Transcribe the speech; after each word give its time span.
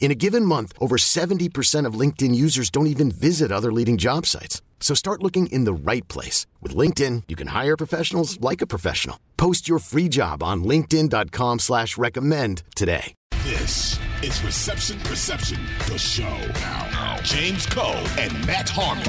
In 0.00 0.10
a 0.10 0.14
given 0.14 0.44
month, 0.44 0.72
over 0.80 0.96
70% 0.96 1.84
of 1.84 2.00
LinkedIn 2.00 2.34
users 2.34 2.70
don't 2.70 2.86
even 2.86 3.10
visit 3.10 3.52
other 3.52 3.70
leading 3.72 3.98
job 3.98 4.24
sites. 4.24 4.62
So 4.80 4.94
start 4.94 5.22
looking 5.22 5.48
in 5.48 5.64
the 5.64 5.72
right 5.74 6.06
place. 6.08 6.46
With 6.62 6.74
LinkedIn, 6.74 7.24
you 7.28 7.36
can 7.36 7.48
hire 7.48 7.76
professionals 7.76 8.40
like 8.40 8.62
a 8.62 8.66
professional. 8.66 9.18
Post 9.36 9.68
your 9.68 9.80
free 9.80 10.08
job 10.08 10.42
on 10.42 10.64
linkedin.com 10.64 11.58
slash 11.58 11.98
recommend 11.98 12.62
today. 12.74 13.14
This 13.44 13.98
is 14.22 14.42
Reception 14.44 15.00
Perception, 15.00 15.58
the 15.88 15.98
show. 15.98 16.36
Now, 16.60 17.18
James 17.22 17.66
Koh 17.66 18.04
and 18.18 18.32
Matt 18.46 18.68
Harmon. 18.68 19.04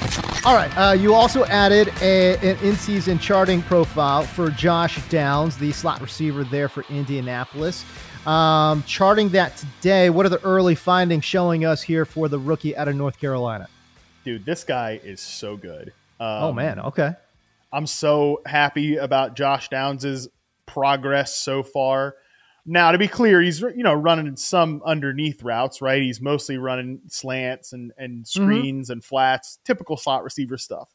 All 0.45 0.55
right. 0.55 0.75
Uh, 0.77 0.93
you 0.93 1.13
also 1.13 1.45
added 1.45 1.89
a, 2.01 2.37
an 2.37 2.57
in-season 2.63 3.19
charting 3.19 3.61
profile 3.63 4.23
for 4.23 4.49
Josh 4.49 4.97
Downs, 5.09 5.57
the 5.57 5.71
slot 5.71 6.01
receiver 6.01 6.43
there 6.43 6.69
for 6.69 6.83
Indianapolis. 6.89 7.85
Um, 8.25 8.83
charting 8.83 9.29
that 9.29 9.57
today. 9.57 10.09
What 10.09 10.25
are 10.25 10.29
the 10.29 10.43
early 10.43 10.75
findings 10.75 11.25
showing 11.25 11.65
us 11.65 11.81
here 11.81 12.05
for 12.05 12.27
the 12.27 12.37
rookie 12.39 12.75
out 12.75 12.87
of 12.87 12.95
North 12.95 13.19
Carolina? 13.19 13.67
Dude, 14.25 14.45
this 14.45 14.63
guy 14.63 14.99
is 15.03 15.21
so 15.21 15.55
good. 15.55 15.93
Um, 16.19 16.43
oh 16.43 16.53
man, 16.53 16.79
okay. 16.79 17.13
I'm 17.71 17.87
so 17.87 18.41
happy 18.45 18.97
about 18.97 19.35
Josh 19.35 19.69
Downs's 19.69 20.27
progress 20.65 21.35
so 21.35 21.63
far. 21.63 22.15
Now, 22.65 22.91
to 22.91 22.97
be 22.97 23.07
clear, 23.07 23.41
he's 23.41 23.61
you 23.61 23.83
know 23.83 23.93
running 23.93 24.35
some 24.35 24.81
underneath 24.85 25.41
routes, 25.41 25.81
right? 25.81 26.01
He's 26.01 26.21
mostly 26.21 26.57
running 26.57 26.99
slants 27.07 27.73
and 27.73 27.91
and 27.97 28.27
screens 28.27 28.87
mm-hmm. 28.87 28.93
and 28.93 29.03
flats, 29.03 29.59
typical 29.63 29.97
slot 29.97 30.23
receiver 30.23 30.57
stuff. 30.57 30.89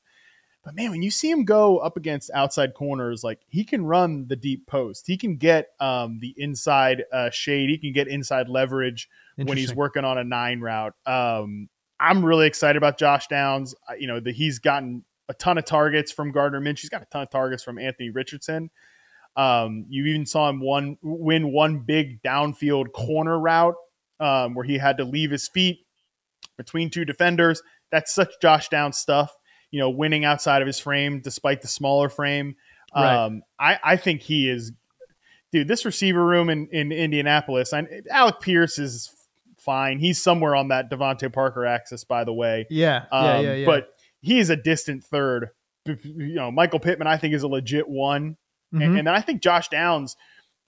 But 0.65 0.75
man, 0.75 0.91
when 0.91 1.03
you 1.03 1.11
see 1.11 1.31
him 1.31 1.45
go 1.45 1.79
up 1.79 1.99
against 1.99 2.31
outside 2.33 2.73
corners, 2.73 3.23
like 3.23 3.41
he 3.49 3.65
can 3.65 3.85
run 3.85 4.27
the 4.29 4.37
deep 4.37 4.67
post, 4.67 5.07
he 5.07 5.19
can 5.19 5.37
get 5.37 5.69
um, 5.79 6.19
the 6.21 6.35
inside 6.39 7.05
uh, 7.13 7.29
shade, 7.31 7.69
he 7.69 7.77
can 7.77 7.93
get 7.93 8.09
inside 8.09 8.49
leverage 8.49 9.11
when 9.37 9.59
he's 9.59 9.75
working 9.75 10.05
on 10.05 10.17
a 10.17 10.25
nine 10.25 10.61
route. 10.61 10.95
Um, 11.05 11.69
I'm 12.01 12.25
really 12.25 12.47
excited 12.47 12.77
about 12.77 12.99
Josh 12.99 13.27
Downs. 13.27 13.75
You 13.99 14.07
know, 14.07 14.21
that 14.21 14.35
he's 14.35 14.59
gotten 14.59 15.05
a 15.29 15.35
ton 15.35 15.59
of 15.59 15.67
targets 15.67 16.11
from 16.11 16.33
Gardner 16.33 16.61
Minshew. 16.61 16.81
He's 16.81 16.91
got 16.91 17.03
a 17.03 17.07
ton 17.07 17.23
of 17.23 17.31
targets 17.31 17.63
from 17.63 17.79
Anthony 17.79 18.09
Richardson. 18.09 18.71
Um, 19.37 19.85
you 19.89 20.07
even 20.07 20.25
saw 20.25 20.49
him 20.49 20.61
one 20.61 20.97
win 21.03 21.53
one 21.53 21.81
big 21.81 22.23
downfield 22.23 22.93
corner 22.93 23.39
route 23.39 23.75
um, 24.19 24.55
where 24.55 24.65
he 24.65 24.79
had 24.79 24.97
to 24.97 25.05
leave 25.05 25.31
his 25.31 25.47
feet 25.47 25.81
between 26.57 26.89
two 26.89 27.05
defenders. 27.05 27.63
That's 27.91 28.15
such 28.15 28.31
Josh 28.41 28.71
Downs 28.71 28.97
stuff 28.97 29.35
you 29.75 29.81
know, 29.81 29.91
winning 29.91 30.25
outside 30.25 30.63
of 30.63 30.69
his 30.69 30.79
frame 30.79 31.19
despite 31.19 31.61
the 31.61 31.67
smaller 31.67 32.09
frame. 32.09 32.55
Right. 32.95 33.25
Um, 33.25 33.43
I, 33.59 33.77
I 33.83 33.97
think 33.97 34.23
he 34.23 34.49
is, 34.49 34.71
dude. 35.51 35.67
This 35.67 35.85
receiver 35.85 36.25
room 36.25 36.49
in, 36.49 36.69
in 36.71 36.93
Indianapolis, 36.93 37.73
I, 37.73 37.85
Alec 38.09 38.39
Pierce 38.41 38.79
is 38.79 39.11
fine. 39.59 39.99
He's 39.99 40.23
somewhere 40.23 40.55
on 40.55 40.69
that 40.69 40.93
DeVante 40.93 41.33
Parker 41.33 41.67
axis, 41.67 42.05
by 42.05 42.23
the 42.23 42.33
way. 42.33 42.67
Yeah, 42.71 43.07
um, 43.11 43.25
yeah, 43.25 43.41
yeah, 43.41 43.55
yeah. 43.55 43.67
But 43.67 43.89
he 44.21 44.39
is 44.39 44.49
a 44.49 44.55
distant 44.55 45.03
third. 45.03 45.51
You 45.87 46.37
know, 46.37 46.53
Michael 46.53 46.79
Pittman, 46.79 47.09
I 47.09 47.17
think, 47.17 47.35
is 47.35 47.43
a 47.43 47.49
legit 47.49 47.89
one, 47.89 48.37
mm-hmm. 48.73 48.81
and, 48.81 48.99
and 48.99 49.07
then 49.09 49.15
I 49.15 49.23
think 49.23 49.43
Josh 49.43 49.69
Downs. 49.71 50.17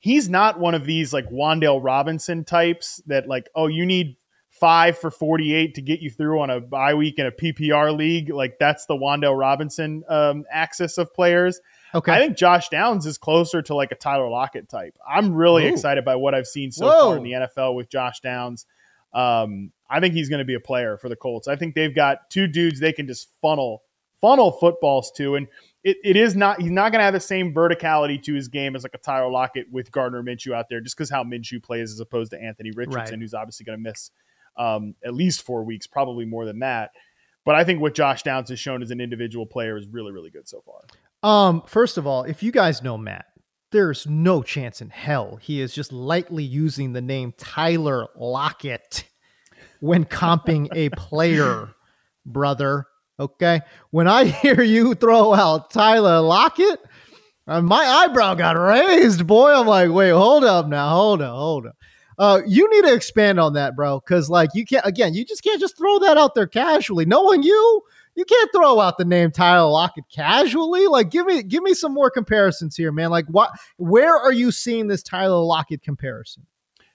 He's 0.01 0.29
not 0.29 0.59
one 0.59 0.75
of 0.75 0.85
these 0.85 1.13
like 1.13 1.31
Wan'Dale 1.31 1.81
Robinson 1.81 2.45
types 2.45 3.01
that 3.07 3.29
like, 3.29 3.49
oh, 3.55 3.69
you 3.69 3.87
need 3.87 4.17
five 4.61 4.99
for 4.99 5.11
48 5.11 5.75
to 5.75 5.83
get 5.83 6.01
you 6.01 6.11
through 6.11 6.41
on 6.41 6.51
a 6.51 6.61
bye 6.61 6.95
week 6.95 7.19
in 7.19 7.27
a 7.27 7.33
PPR 7.33 7.97
league. 7.97 8.31
Like 8.31 8.59
that's 8.59 8.87
the 8.87 8.95
Wan'Dale 8.95 9.39
Robinson 9.39 10.03
um, 10.09 10.45
axis 10.51 10.99
of 10.99 11.13
players. 11.15 11.61
Okay. 11.95 12.13
I 12.13 12.19
think 12.19 12.37
Josh 12.37 12.69
Downs 12.69 13.07
is 13.07 13.17
closer 13.17 13.63
to 13.63 13.75
like 13.75 13.93
a 13.93 13.95
Tyler 13.95 14.29
Lockett 14.29 14.69
type. 14.69 14.97
I'm 15.09 15.35
really 15.35 15.67
Ooh. 15.67 15.73
excited 15.73 16.05
by 16.05 16.17
what 16.17 16.35
I've 16.35 16.47
seen 16.47 16.73
so 16.73 16.87
Whoa. 16.87 17.01
far 17.01 17.17
in 17.17 17.23
the 17.23 17.33
NFL 17.33 17.75
with 17.75 17.89
Josh 17.89 18.21
Downs. 18.21 18.67
Um, 19.13 19.73
I 19.89 20.01
think 20.01 20.15
he's 20.15 20.29
going 20.29 20.41
to 20.41 20.45
be 20.45 20.55
a 20.55 20.61
player 20.61 20.97
for 20.99 21.09
the 21.09 21.17
Colts. 21.17 21.49
I 21.49 21.57
think 21.57 21.75
they've 21.75 21.95
got 21.95 22.29
two 22.29 22.47
dudes 22.47 22.81
they 22.81 22.93
can 22.93 23.07
just 23.07 23.29
funnel 23.41 23.83
funnel 24.21 24.53
footballs 24.53 25.13
to, 25.13 25.37
and 25.37 25.47
it, 25.85 25.97
it 26.03 26.17
is 26.17 26.35
not 26.35 26.61
he's 26.61 26.71
not 26.71 26.91
going 26.91 27.01
to 27.01 27.05
have 27.05 27.15
the 27.15 27.21
same 27.21 27.55
verticality 27.55 28.23
to 28.25 28.35
his 28.35 28.49
game 28.49 28.75
as 28.75 28.83
like 28.83 28.95
a 28.95 28.99
Tyler 28.99 29.31
Lockett 29.31 29.71
with 29.71 29.91
Gardner 29.93 30.23
Minshew 30.23 30.53
out 30.53 30.67
there, 30.69 30.81
just 30.81 30.97
because 30.97 31.09
how 31.09 31.23
Minshew 31.23 31.63
plays 31.63 31.93
as 31.93 32.01
opposed 32.01 32.33
to 32.33 32.43
Anthony 32.43 32.73
Richardson, 32.73 33.15
right. 33.15 33.21
who's 33.21 33.35
obviously 33.35 33.65
going 33.65 33.79
to 33.79 33.83
miss 33.83 34.11
um, 34.59 34.95
at 35.05 35.15
least 35.15 35.43
four 35.43 35.65
weeks, 35.65 35.87
probably 35.87 36.25
more 36.25 36.45
than 36.45 36.61
that. 36.61 36.91
But 37.45 37.55
I 37.55 37.65
think 37.65 37.81
what 37.81 37.95
Josh 37.95 38.23
Downs 38.23 38.51
has 38.51 38.59
shown 38.59 38.83
as 38.83 38.91
an 38.91 39.01
individual 39.01 39.47
player 39.47 39.77
is 39.77 39.87
really, 39.87 40.13
really 40.13 40.31
good 40.31 40.49
so 40.49 40.63
far. 40.63 40.83
Um, 41.23 41.63
first 41.67 41.97
of 41.97 42.07
all, 42.07 42.25
if 42.25 42.43
you 42.43 42.51
guys 42.51 42.83
know 42.83 42.99
Matt, 42.99 43.27
there's 43.71 44.07
no 44.07 44.43
chance 44.43 44.81
in 44.81 44.91
hell 44.91 45.37
he 45.37 45.61
is 45.61 45.75
just 45.75 45.93
lightly 45.93 46.45
using 46.45 46.93
the 46.93 47.01
name 47.01 47.35
Tyler 47.37 48.07
Lockett 48.17 49.05
when 49.81 50.05
comping 50.05 50.69
a 50.75 50.89
player, 50.97 51.69
brother. 52.25 52.87
Okay. 53.19 53.61
When 53.91 54.09
I 54.09 54.25
hear 54.25 54.63
you 54.63 54.95
throw 54.95 55.33
out 55.33 55.71
Tyler 55.71 56.21
Lockett, 56.21 56.81
uh, 57.47 57.61
my 57.61 57.77
eyebrow 57.77 58.35
got 58.35 58.59
raised, 58.59 59.27
boy. 59.27 59.53
I'm 59.53 59.67
like, 59.67 59.91
wait, 59.91 60.11
hold 60.11 60.45
up 60.45 60.67
now. 60.67 60.89
Hold 60.91 61.23
up, 61.23 61.35
hold 61.35 61.67
up. 61.67 61.77
Uh, 62.19 62.41
you 62.47 62.69
need 62.71 62.89
to 62.89 62.95
expand 62.95 63.39
on 63.39 63.53
that, 63.55 63.77
bro, 63.77 64.01
because 64.01 64.31
like 64.31 64.51
you 64.55 64.65
can't 64.65 64.85
again, 64.87 65.15
you 65.15 65.25
just 65.25 65.43
can't 65.43 65.61
just 65.61 65.77
throw 65.77 65.99
that 65.99 66.17
out 66.17 66.35
there 66.35 66.47
casually. 66.47 67.05
Knowing 67.05 67.43
you, 67.43 67.83
you 68.15 68.25
can't 68.25 68.51
throw 68.53 68.81
out 68.81 68.97
the 68.97 69.05
name 69.05 69.31
Tyler 69.31 69.71
Lockett 69.71 70.05
casually. 70.13 70.87
Like, 70.87 71.11
give 71.11 71.27
me 71.27 71.43
give 71.43 71.63
me 71.63 71.75
some 71.75 71.93
more 71.93 72.11
comparisons 72.11 72.77
here, 72.77 72.91
man. 72.91 73.11
Like, 73.11 73.27
what? 73.27 73.51
Where 73.77 74.17
are 74.17 74.33
you 74.33 74.51
seeing 74.51 74.87
this 74.87 75.03
Tyler 75.03 75.43
Lockett 75.43 75.83
comparison? 75.83 76.47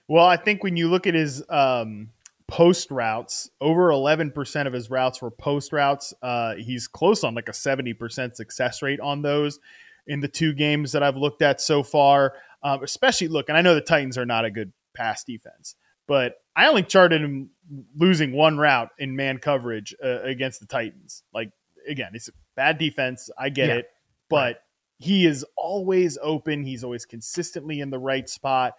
Well, 0.08 0.26
I 0.26 0.38
think 0.38 0.64
when 0.64 0.76
you 0.76 0.90
look 0.90 1.08
at 1.08 1.14
his 1.14 1.44
um, 1.50 2.09
post 2.48 2.92
routes, 2.92 3.50
over 3.62 3.90
11% 3.90 4.68
of 4.68 4.74
his 4.74 4.90
routes 4.90 5.22
were 5.22 5.32
post 5.32 5.72
routes. 5.72 6.14
Uh, 6.22 6.56
he's 6.56 6.86
close 6.88 7.24
on 7.24 7.34
like 7.34 7.48
a 7.48 7.53
70% 7.53 8.36
success 8.36 8.82
rate 8.82 9.00
on 9.00 9.22
those 9.22 9.59
in 10.08 10.20
the 10.20 10.28
two 10.28 10.53
games 10.53 10.92
that 10.92 11.02
I've 11.02 11.16
looked 11.16 11.42
at 11.42 11.62
so 11.62 11.82
far. 11.82 12.34
Um, 12.62 12.84
especially 12.84 13.30
look, 13.30 13.48
and 13.48 13.58
I 13.58 13.62
know 13.62 13.74
the 13.74 13.82
Titans 13.82 14.18
are 14.18 14.26
not 14.26 14.44
a 14.44 14.52
good 14.52 14.74
pass 14.94 15.24
defense. 15.24 15.75
But 16.07 16.35
I 16.56 16.68
only 16.68 16.84
charted 16.84 17.22
him 17.22 17.52
losing 17.97 18.34
one 18.34 18.57
route 18.57 18.90
in 18.97 19.16
man 19.16 19.38
coverage 19.38 19.96
uh, 20.03 20.22
against 20.22 20.59
the 20.59 20.66
Titans. 20.66 21.24
Like 21.34 21.52
again, 21.88 22.12
it's 22.13 22.28
a 22.28 22.34
bad 22.56 22.78
defense. 22.78 23.29
I 23.38 23.50
get 23.50 23.69
yeah. 23.69 23.75
it, 23.75 23.85
but 24.29 24.35
right. 24.35 24.56
he 24.97 25.25
is 25.25 25.46
always 25.56 26.18
open. 26.22 26.63
He's 26.63 26.84
always 26.84 27.06
consistently 27.06 27.79
in 27.79 27.90
the 27.90 28.00
right 28.00 28.28
spot. 28.28 28.73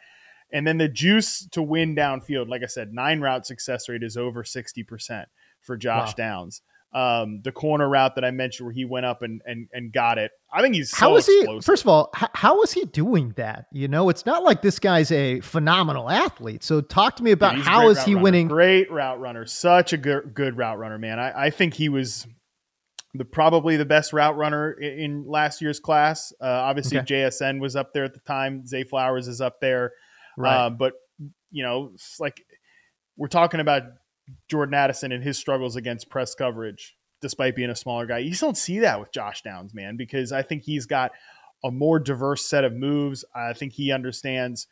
And 0.52 0.66
then 0.66 0.76
the 0.76 0.88
juice 0.88 1.46
to 1.52 1.62
win 1.62 1.96
downfield, 1.96 2.48
like 2.48 2.62
I 2.62 2.66
said, 2.66 2.92
nine 2.92 3.20
route 3.20 3.46
success 3.46 3.88
rate 3.88 4.02
is 4.02 4.18
over 4.18 4.42
60% 4.42 5.24
for 5.62 5.78
Josh 5.78 6.08
wow. 6.08 6.14
Downs 6.16 6.62
um, 6.94 7.40
the 7.42 7.52
corner 7.52 7.88
route 7.88 8.14
that 8.16 8.24
I 8.24 8.30
mentioned 8.30 8.66
where 8.66 8.74
he 8.74 8.84
went 8.84 9.06
up 9.06 9.22
and 9.22 9.40
and, 9.46 9.68
and 9.72 9.92
got 9.92 10.18
it. 10.18 10.32
I 10.52 10.60
think 10.60 10.74
he's 10.74 10.90
so 10.90 10.96
how 10.98 11.16
is 11.16 11.26
explosive. 11.28 11.54
he? 11.54 11.60
First 11.62 11.82
of 11.84 11.88
all, 11.88 12.10
how, 12.12 12.28
how 12.34 12.62
is 12.62 12.72
he 12.72 12.84
doing 12.84 13.32
that? 13.36 13.66
You 13.72 13.88
know, 13.88 14.08
it's 14.10 14.26
not 14.26 14.42
like 14.42 14.60
this 14.62 14.78
guy's 14.78 15.10
a 15.10 15.40
phenomenal 15.40 16.10
athlete. 16.10 16.62
So 16.62 16.80
talk 16.80 17.16
to 17.16 17.22
me 17.22 17.30
about 17.30 17.56
Dude, 17.56 17.64
how 17.64 17.88
is 17.88 18.02
he 18.04 18.14
runner. 18.14 18.22
winning? 18.22 18.48
Great 18.48 18.90
route 18.90 19.20
runner, 19.20 19.46
such 19.46 19.92
a 19.92 19.96
good 19.96 20.34
good 20.34 20.56
route 20.56 20.78
runner, 20.78 20.98
man. 20.98 21.18
I, 21.18 21.46
I 21.46 21.50
think 21.50 21.74
he 21.74 21.88
was 21.88 22.26
the 23.14 23.24
probably 23.24 23.76
the 23.76 23.84
best 23.86 24.12
route 24.12 24.36
runner 24.36 24.72
in, 24.72 24.98
in 24.98 25.26
last 25.26 25.62
year's 25.62 25.80
class. 25.80 26.32
Uh, 26.40 26.46
obviously, 26.46 26.98
okay. 26.98 27.14
JSN 27.14 27.60
was 27.60 27.74
up 27.74 27.94
there 27.94 28.04
at 28.04 28.12
the 28.12 28.20
time. 28.20 28.66
Zay 28.66 28.84
Flowers 28.84 29.28
is 29.28 29.40
up 29.40 29.60
there, 29.60 29.92
right? 30.36 30.66
Uh, 30.66 30.70
but 30.70 30.92
you 31.50 31.62
know, 31.62 31.92
like 32.20 32.44
we're 33.16 33.28
talking 33.28 33.60
about 33.60 33.82
Jordan 34.50 34.74
Addison 34.74 35.12
and 35.12 35.22
his 35.22 35.38
struggles 35.38 35.76
against 35.76 36.10
press 36.10 36.34
coverage, 36.34 36.96
despite 37.20 37.56
being 37.56 37.70
a 37.70 37.76
smaller 37.76 38.06
guy. 38.06 38.18
You 38.18 38.30
just 38.30 38.40
don't 38.40 38.56
see 38.56 38.80
that 38.80 39.00
with 39.00 39.12
Josh 39.12 39.42
Downs, 39.42 39.74
man, 39.74 39.96
because 39.96 40.32
I 40.32 40.42
think 40.42 40.62
he's 40.62 40.86
got 40.86 41.12
a 41.64 41.70
more 41.70 41.98
diverse 41.98 42.44
set 42.46 42.64
of 42.64 42.72
moves. 42.72 43.24
I 43.34 43.52
think 43.52 43.72
he 43.72 43.92
understands 43.92 44.66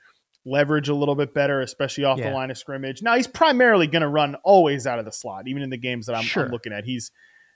leverage 0.45 0.89
a 0.89 0.95
little 0.95 1.15
bit 1.15 1.35
better, 1.35 1.61
especially 1.61 2.05
off 2.05 2.19
Yeah. 2.19 2.31
the 2.31 2.35
line 2.35 2.51
of 2.51 2.59
scrimmage. 2.59 3.03
Now 3.03 3.17
he's 3.17 3.27
primarily 3.27 3.87
going 3.87 4.03
to 4.03 4.09
run 4.09 4.37
always 4.43 4.87
out 4.87 4.99
of 4.99 5.05
the 5.05 5.13
slot, 5.13 5.49
even 5.49 5.63
in 5.63 5.71
the 5.71 5.77
games 5.77 6.07
that 6.07 6.15
I'm, 6.17 6.25
I'm 6.35 6.51
looking 6.51 6.73
at. 6.73 6.85
He's 6.85 7.11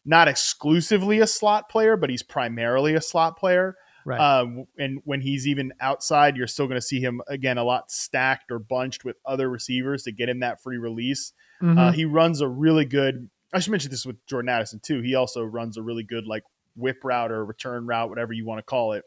not 0.04 0.28
exclusively 0.28 1.20
a 1.20 1.26
slot 1.26 1.68
player, 1.70 1.96
but 1.96 2.10
he's 2.10 2.22
primarily 2.22 2.94
a 2.94 3.00
slot 3.00 3.38
player. 3.38 3.74
Right. 4.06 4.20
Um, 4.20 4.66
and 4.78 5.00
when 5.04 5.22
he's 5.22 5.46
even 5.48 5.72
outside, 5.80 6.36
you're 6.36 6.46
still 6.46 6.66
going 6.66 6.78
to 6.78 6.86
see 6.86 7.00
him 7.00 7.22
again 7.26 7.56
a 7.56 7.64
lot 7.64 7.90
stacked 7.90 8.52
or 8.52 8.58
bunched 8.58 9.02
with 9.02 9.16
other 9.24 9.48
receivers 9.48 10.02
to 10.02 10.12
get 10.12 10.28
him 10.28 10.40
that 10.40 10.62
free 10.62 10.76
release. 10.76 11.32
Mhm. 11.62 11.78
Uh, 11.78 11.92
he 11.92 12.04
runs 12.04 12.40
a 12.40 12.48
really 12.48 12.84
good. 12.84 13.28
I 13.52 13.60
should 13.60 13.70
mention 13.70 13.90
this 13.90 14.04
with 14.04 14.24
Jordan 14.26 14.48
Addison 14.48 14.80
too. 14.80 15.00
He 15.00 15.14
also 15.14 15.42
runs 15.42 15.76
a 15.76 15.82
really 15.82 16.02
good 16.02 16.26
like 16.26 16.42
whip 16.76 16.98
route 17.04 17.30
or 17.30 17.44
return 17.44 17.86
route, 17.86 18.08
whatever 18.08 18.32
you 18.32 18.44
want 18.44 18.58
to 18.58 18.62
call 18.62 18.92
it. 18.92 19.04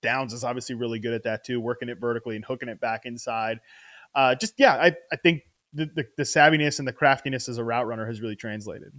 Downs 0.00 0.32
is 0.32 0.42
obviously 0.42 0.74
really 0.74 0.98
good 0.98 1.14
at 1.14 1.24
that 1.24 1.44
too, 1.44 1.60
working 1.60 1.88
it 1.88 1.98
vertically 2.00 2.34
and 2.36 2.44
hooking 2.44 2.68
it 2.68 2.80
back 2.80 3.02
inside. 3.04 3.60
Uh, 4.14 4.34
just 4.34 4.54
yeah, 4.58 4.74
I, 4.74 4.92
I 5.12 5.16
think 5.16 5.42
the, 5.72 5.86
the 5.86 6.04
the 6.16 6.22
savviness 6.24 6.78
and 6.78 6.88
the 6.88 6.92
craftiness 6.92 7.48
as 7.48 7.58
a 7.58 7.64
route 7.64 7.86
runner 7.86 8.06
has 8.06 8.20
really 8.20 8.36
translated. 8.36 8.92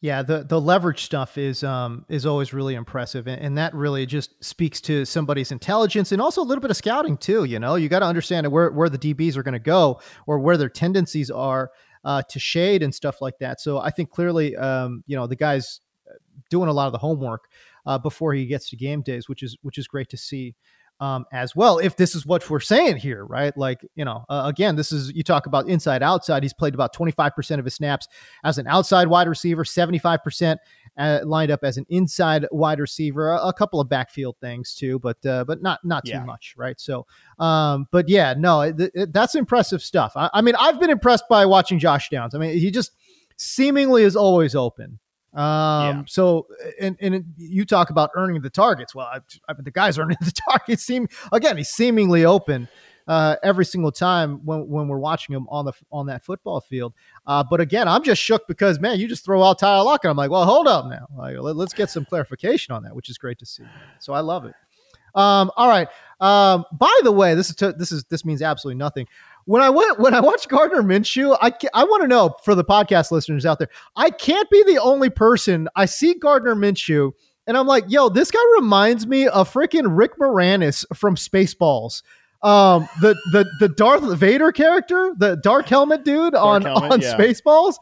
Yeah, 0.00 0.22
the 0.22 0.44
the 0.44 0.60
leverage 0.60 1.02
stuff 1.02 1.38
is 1.38 1.64
um 1.64 2.04
is 2.10 2.26
always 2.26 2.52
really 2.52 2.74
impressive, 2.74 3.26
and, 3.26 3.40
and 3.40 3.58
that 3.58 3.74
really 3.74 4.04
just 4.04 4.44
speaks 4.44 4.80
to 4.82 5.04
somebody's 5.06 5.50
intelligence 5.50 6.12
and 6.12 6.20
also 6.20 6.42
a 6.42 6.44
little 6.44 6.60
bit 6.60 6.70
of 6.70 6.76
scouting 6.76 7.16
too. 7.16 7.44
You 7.44 7.58
know, 7.58 7.76
you 7.76 7.88
got 7.88 8.00
to 8.00 8.06
understand 8.06 8.46
where 8.52 8.70
where 8.70 8.90
the 8.90 8.98
DBs 8.98 9.36
are 9.36 9.42
going 9.42 9.54
to 9.54 9.58
go 9.58 10.00
or 10.26 10.38
where 10.38 10.58
their 10.58 10.68
tendencies 10.68 11.30
are 11.30 11.70
uh, 12.04 12.22
to 12.28 12.38
shade 12.38 12.82
and 12.82 12.94
stuff 12.94 13.20
like 13.20 13.38
that. 13.38 13.60
So 13.60 13.78
I 13.78 13.90
think 13.90 14.10
clearly, 14.10 14.56
um, 14.56 15.02
you 15.06 15.16
know, 15.16 15.26
the 15.26 15.36
guy's 15.36 15.80
doing 16.50 16.68
a 16.68 16.72
lot 16.72 16.86
of 16.86 16.92
the 16.92 16.98
homework 16.98 17.48
uh, 17.86 17.98
before 17.98 18.32
he 18.34 18.46
gets 18.46 18.68
to 18.70 18.76
game 18.76 19.02
days, 19.02 19.28
which 19.28 19.42
is 19.42 19.56
which 19.62 19.78
is 19.78 19.86
great 19.86 20.08
to 20.10 20.16
see. 20.16 20.54
Um, 21.00 21.26
as 21.32 21.56
well, 21.56 21.78
if 21.78 21.96
this 21.96 22.14
is 22.14 22.24
what 22.24 22.48
we're 22.48 22.60
saying 22.60 22.98
here, 22.98 23.24
right? 23.24 23.54
Like, 23.56 23.84
you 23.96 24.04
know, 24.04 24.24
uh, 24.28 24.44
again, 24.46 24.76
this 24.76 24.92
is 24.92 25.12
you 25.12 25.24
talk 25.24 25.46
about 25.46 25.68
inside 25.68 26.04
outside. 26.04 26.44
He's 26.44 26.54
played 26.54 26.72
about 26.72 26.94
25% 26.94 27.58
of 27.58 27.64
his 27.64 27.74
snaps 27.74 28.06
as 28.44 28.58
an 28.58 28.68
outside 28.68 29.08
wide 29.08 29.26
receiver, 29.26 29.64
75% 29.64 30.56
uh, 30.96 31.20
lined 31.24 31.50
up 31.50 31.60
as 31.64 31.76
an 31.76 31.84
inside 31.88 32.46
wide 32.52 32.78
receiver, 32.78 33.30
a, 33.30 33.48
a 33.48 33.52
couple 33.52 33.80
of 33.80 33.88
backfield 33.88 34.36
things 34.40 34.74
too, 34.74 34.98
but 35.00 35.24
uh, 35.26 35.44
but 35.44 35.60
not 35.62 35.80
not 35.84 36.04
too 36.04 36.12
Yeah. 36.12 36.24
much, 36.24 36.54
right? 36.56 36.78
So, 36.80 37.06
um, 37.38 37.86
but 37.90 38.08
yeah, 38.08 38.34
no, 38.38 38.60
it- 38.62 39.12
that's 39.12 39.34
impressive 39.34 39.82
stuff. 39.82 40.12
I, 40.16 40.30
I 40.32 40.40
mean, 40.40 40.54
I've 40.58 40.78
been 40.78 40.90
impressed 40.90 41.24
by 41.28 41.46
watching 41.46 41.78
Josh 41.78 42.10
Downs. 42.10 42.34
I 42.34 42.38
mean, 42.38 42.56
he 42.58 42.70
just 42.70 42.92
seemingly 43.36 44.04
is 44.04 44.16
always 44.16 44.54
open. 44.54 44.98
Um, 45.32 45.40
Yeah. 45.42 46.02
so 46.06 46.46
and 46.80 46.96
and 47.00 47.24
you 47.36 47.64
talk 47.64 47.90
about 47.90 48.10
earning 48.14 48.40
the 48.40 48.50
targets. 48.50 48.94
Well, 48.94 49.06
I, 49.06 49.18
I 49.48 49.52
mean, 49.54 49.64
the 49.64 49.72
guy's 49.72 49.98
earning 49.98 50.16
the 50.20 50.32
targets. 50.48 50.84
Seem 50.84 51.08
again, 51.32 51.56
he's 51.56 51.70
seemingly 51.70 52.24
open 52.24 52.68
uh, 53.06 53.36
every 53.42 53.64
single 53.64 53.92
time 53.92 54.40
when, 54.44 54.68
when 54.68 54.88
we're 54.88 54.98
watching 54.98 55.34
him 55.34 55.46
on 55.48 55.64
the 55.64 55.72
on 55.92 56.06
that 56.06 56.24
football 56.24 56.60
field. 56.60 56.94
Uh, 57.26 57.44
but 57.48 57.60
again, 57.60 57.88
I'm 57.88 58.02
just 58.02 58.22
shook 58.22 58.46
because 58.48 58.80
man, 58.80 58.98
you 58.98 59.08
just 59.08 59.24
throw 59.24 59.42
out 59.42 59.58
Tyler 59.58 59.84
Lockett. 59.84 60.04
And 60.04 60.10
I'm 60.10 60.16
like, 60.16 60.30
well, 60.30 60.44
hold 60.44 60.66
up 60.66 60.86
now. 60.86 61.06
Like, 61.16 61.36
let, 61.38 61.56
us 61.56 61.72
get 61.72 61.90
some 61.90 62.04
clarification 62.04 62.74
on 62.74 62.82
that, 62.84 62.94
which 62.94 63.10
is 63.10 63.18
great 63.18 63.38
to 63.40 63.46
see. 63.46 63.64
So 63.98 64.12
I 64.12 64.20
love 64.20 64.44
it. 64.44 64.54
Um, 65.14 65.50
all 65.56 65.68
right. 65.68 65.88
Um, 66.20 66.64
by 66.72 67.00
the 67.02 67.12
way, 67.12 67.34
this 67.34 67.50
is 67.50 67.56
to, 67.56 67.72
this 67.72 67.92
is 67.92 68.04
this 68.04 68.24
means 68.24 68.42
absolutely 68.42 68.78
nothing. 68.78 69.06
When 69.44 69.62
I 69.62 69.70
went 69.70 69.98
when 69.98 70.14
I 70.14 70.20
watched 70.20 70.48
Gardner 70.48 70.82
Minshew, 70.82 71.36
I 71.40 71.50
ca- 71.50 71.68
I 71.74 71.84
want 71.84 72.02
to 72.02 72.08
know 72.08 72.34
for 72.44 72.54
the 72.54 72.64
podcast 72.64 73.10
listeners 73.10 73.46
out 73.46 73.58
there, 73.58 73.68
I 73.96 74.10
can't 74.10 74.48
be 74.50 74.62
the 74.64 74.78
only 74.78 75.10
person. 75.10 75.68
I 75.76 75.84
see 75.84 76.14
Gardner 76.14 76.54
Minshew. 76.54 77.12
And 77.46 77.58
I'm 77.58 77.66
like, 77.66 77.84
yo, 77.88 78.08
this 78.08 78.30
guy 78.30 78.40
reminds 78.56 79.06
me 79.06 79.28
of 79.28 79.52
freaking 79.52 79.84
Rick 79.86 80.16
Moranis 80.18 80.86
from 80.96 81.14
Spaceballs 81.14 82.02
um 82.44 82.88
the 83.00 83.14
the 83.32 83.46
the 83.58 83.68
Darth 83.68 84.02
Vader 84.18 84.52
character, 84.52 85.12
the 85.16 85.36
dark 85.36 85.66
helmet 85.68 86.04
dude 86.04 86.34
on 86.34 86.62
helmet, 86.62 86.92
on 86.92 87.00
yeah. 87.00 87.16
Spaceballs. 87.16 87.76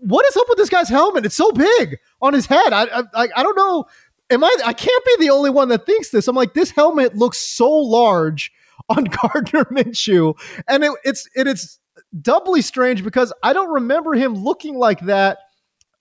What 0.00 0.24
is 0.26 0.36
up 0.36 0.46
with 0.48 0.56
this 0.58 0.70
guy's 0.70 0.88
helmet? 0.88 1.26
It's 1.26 1.36
so 1.36 1.52
big 1.52 1.98
on 2.22 2.32
his 2.32 2.46
head. 2.46 2.72
I 2.72 2.84
I 2.84 3.02
I- 3.14 3.28
I 3.36 3.42
don't 3.42 3.56
know. 3.56 3.84
Am 4.30 4.42
I? 4.42 4.56
I 4.64 4.72
can't 4.72 5.04
be 5.04 5.26
the 5.26 5.30
only 5.30 5.50
one 5.50 5.68
that 5.68 5.84
thinks 5.84 6.08
this. 6.08 6.26
I'm 6.26 6.34
like, 6.34 6.54
this 6.54 6.70
helmet 6.70 7.14
looks 7.14 7.38
so 7.38 7.70
large 7.70 8.50
on 8.88 9.04
Gardner 9.22 9.64
Minshew, 9.66 10.34
and 10.66 10.82
it, 10.82 10.92
it's 11.04 11.28
it 11.36 11.46
is 11.46 11.78
doubly 12.22 12.62
strange 12.62 13.04
because 13.04 13.32
I 13.42 13.52
don't 13.52 13.70
remember 13.70 14.14
him 14.14 14.34
looking 14.34 14.76
like 14.76 15.00
that 15.00 15.38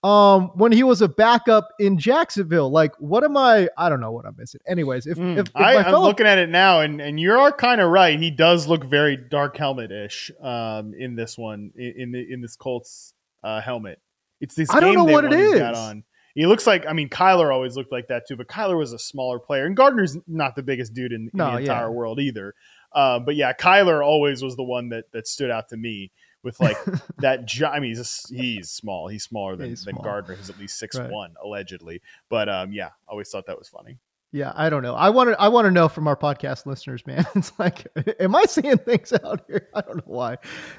um 0.04 0.52
when 0.56 0.72
he 0.72 0.84
was 0.84 1.02
a 1.02 1.08
backup 1.08 1.70
in 1.80 1.98
Jacksonville. 1.98 2.70
Like, 2.70 2.94
what 3.00 3.24
am 3.24 3.38
I? 3.38 3.70
I 3.78 3.88
don't 3.90 4.02
know 4.02 4.12
what 4.12 4.26
I'm 4.26 4.36
missing. 4.38 4.60
Anyways, 4.68 5.08
if, 5.08 5.18
Mm, 5.18 5.38
if, 5.38 5.48
if 5.48 5.56
I, 5.56 5.76
I'm 5.78 5.94
looking 6.02 6.26
at 6.26 6.38
it 6.38 6.50
now, 6.50 6.82
and 6.82 7.00
and 7.00 7.20
you 7.20 7.32
are 7.34 7.52
kind 7.52 7.80
of 7.80 7.90
right. 7.90 8.20
He 8.20 8.30
does 8.32 8.68
look 8.68 8.84
very 8.84 9.16
dark 9.16 9.56
helmet 9.56 9.92
ish 9.92 10.32
um, 10.42 10.94
in 10.94 11.16
this 11.16 11.38
one 11.38 11.72
in 11.76 12.12
the, 12.12 12.34
in 12.34 12.42
this 12.42 12.56
Colts 12.56 13.14
uh, 13.44 13.62
helmet. 13.62 14.00
It's 14.42 14.56
this. 14.56 14.70
I 14.72 14.80
don't 14.80 14.96
know 14.96 15.06
what 15.06 15.26
it 15.26 15.34
is. 15.34 15.52
he's 15.54 15.60
got 15.60 15.74
is. 15.74 15.80
on. 15.80 16.04
He 16.36 16.48
looks 16.48 16.68
like. 16.68 16.86
I 16.86 16.94
mean, 16.94 17.10
Kyler 17.10 17.54
always 17.54 17.78
looked 17.78 17.92
like 17.92 18.08
that 18.08 18.28
too, 18.28 18.36
but 18.36 18.48
Kyler 18.48 18.78
was 18.78 18.92
a 18.92 19.00
smaller 19.00 19.40
player, 19.40 19.66
and 19.66 19.78
Gardner's 19.78 20.18
not 20.28 20.56
the 20.56 20.64
biggest 20.64 20.94
dude 20.94 21.14
in, 21.14 21.24
in 21.24 21.30
No, 21.34 21.52
the 21.52 21.58
entire 21.60 21.86
yeah. 21.86 21.90
world 21.90 22.20
either. 22.20 22.56
Uh, 22.92 23.20
but 23.20 23.36
yeah, 23.36 23.54
Kyler 23.54 24.04
always 24.06 24.44
was 24.44 24.56
the 24.56 24.64
one 24.64 24.90
that 24.90 25.06
that 25.14 25.28
stood 25.28 25.50
out 25.50 25.70
to 25.70 25.78
me 25.78 26.12
with 26.44 26.60
like 26.60 26.78
that. 27.20 27.46
gi- 27.46 27.66
I 27.66 27.80
mean, 27.80 27.92
he's 27.92 28.00
just, 28.00 28.30
he's 28.34 28.70
small. 28.70 29.08
He's 29.08 29.24
smaller 29.24 29.56
than, 29.56 29.70
He's 29.70 29.84
than 29.86 29.94
small. 29.96 30.04
Gardner. 30.04 30.36
He's 30.36 30.50
at 30.50 30.60
least 30.60 30.78
six 30.78 30.98
Right. 30.98 31.10
one 31.10 31.34
allegedly. 31.44 32.02
But 32.30 32.50
um, 32.50 32.72
yeah, 32.74 32.90
always 33.08 33.30
thought 33.30 33.46
that 33.48 33.58
was 33.58 33.70
funny. 33.70 33.98
Yeah, 34.36 34.52
I 34.56 34.72
don't 34.72 34.82
know. 34.82 34.96
I 34.96 35.12
want 35.12 35.30
to. 35.30 35.40
I 35.40 35.48
want 35.48 35.66
to 35.66 35.72
know 35.72 35.88
from 35.88 36.08
our 36.08 36.16
podcast 36.18 36.66
listeners, 36.66 37.06
man. 37.06 37.24
It's 37.36 37.52
like, 37.60 37.86
am 38.20 38.36
I 38.36 38.42
seeing 38.48 38.80
things 38.80 39.14
out 39.24 39.42
here? 39.48 39.70
I 39.76 39.82
don't 39.82 39.98
know 39.98 40.04
why. 40.08 40.38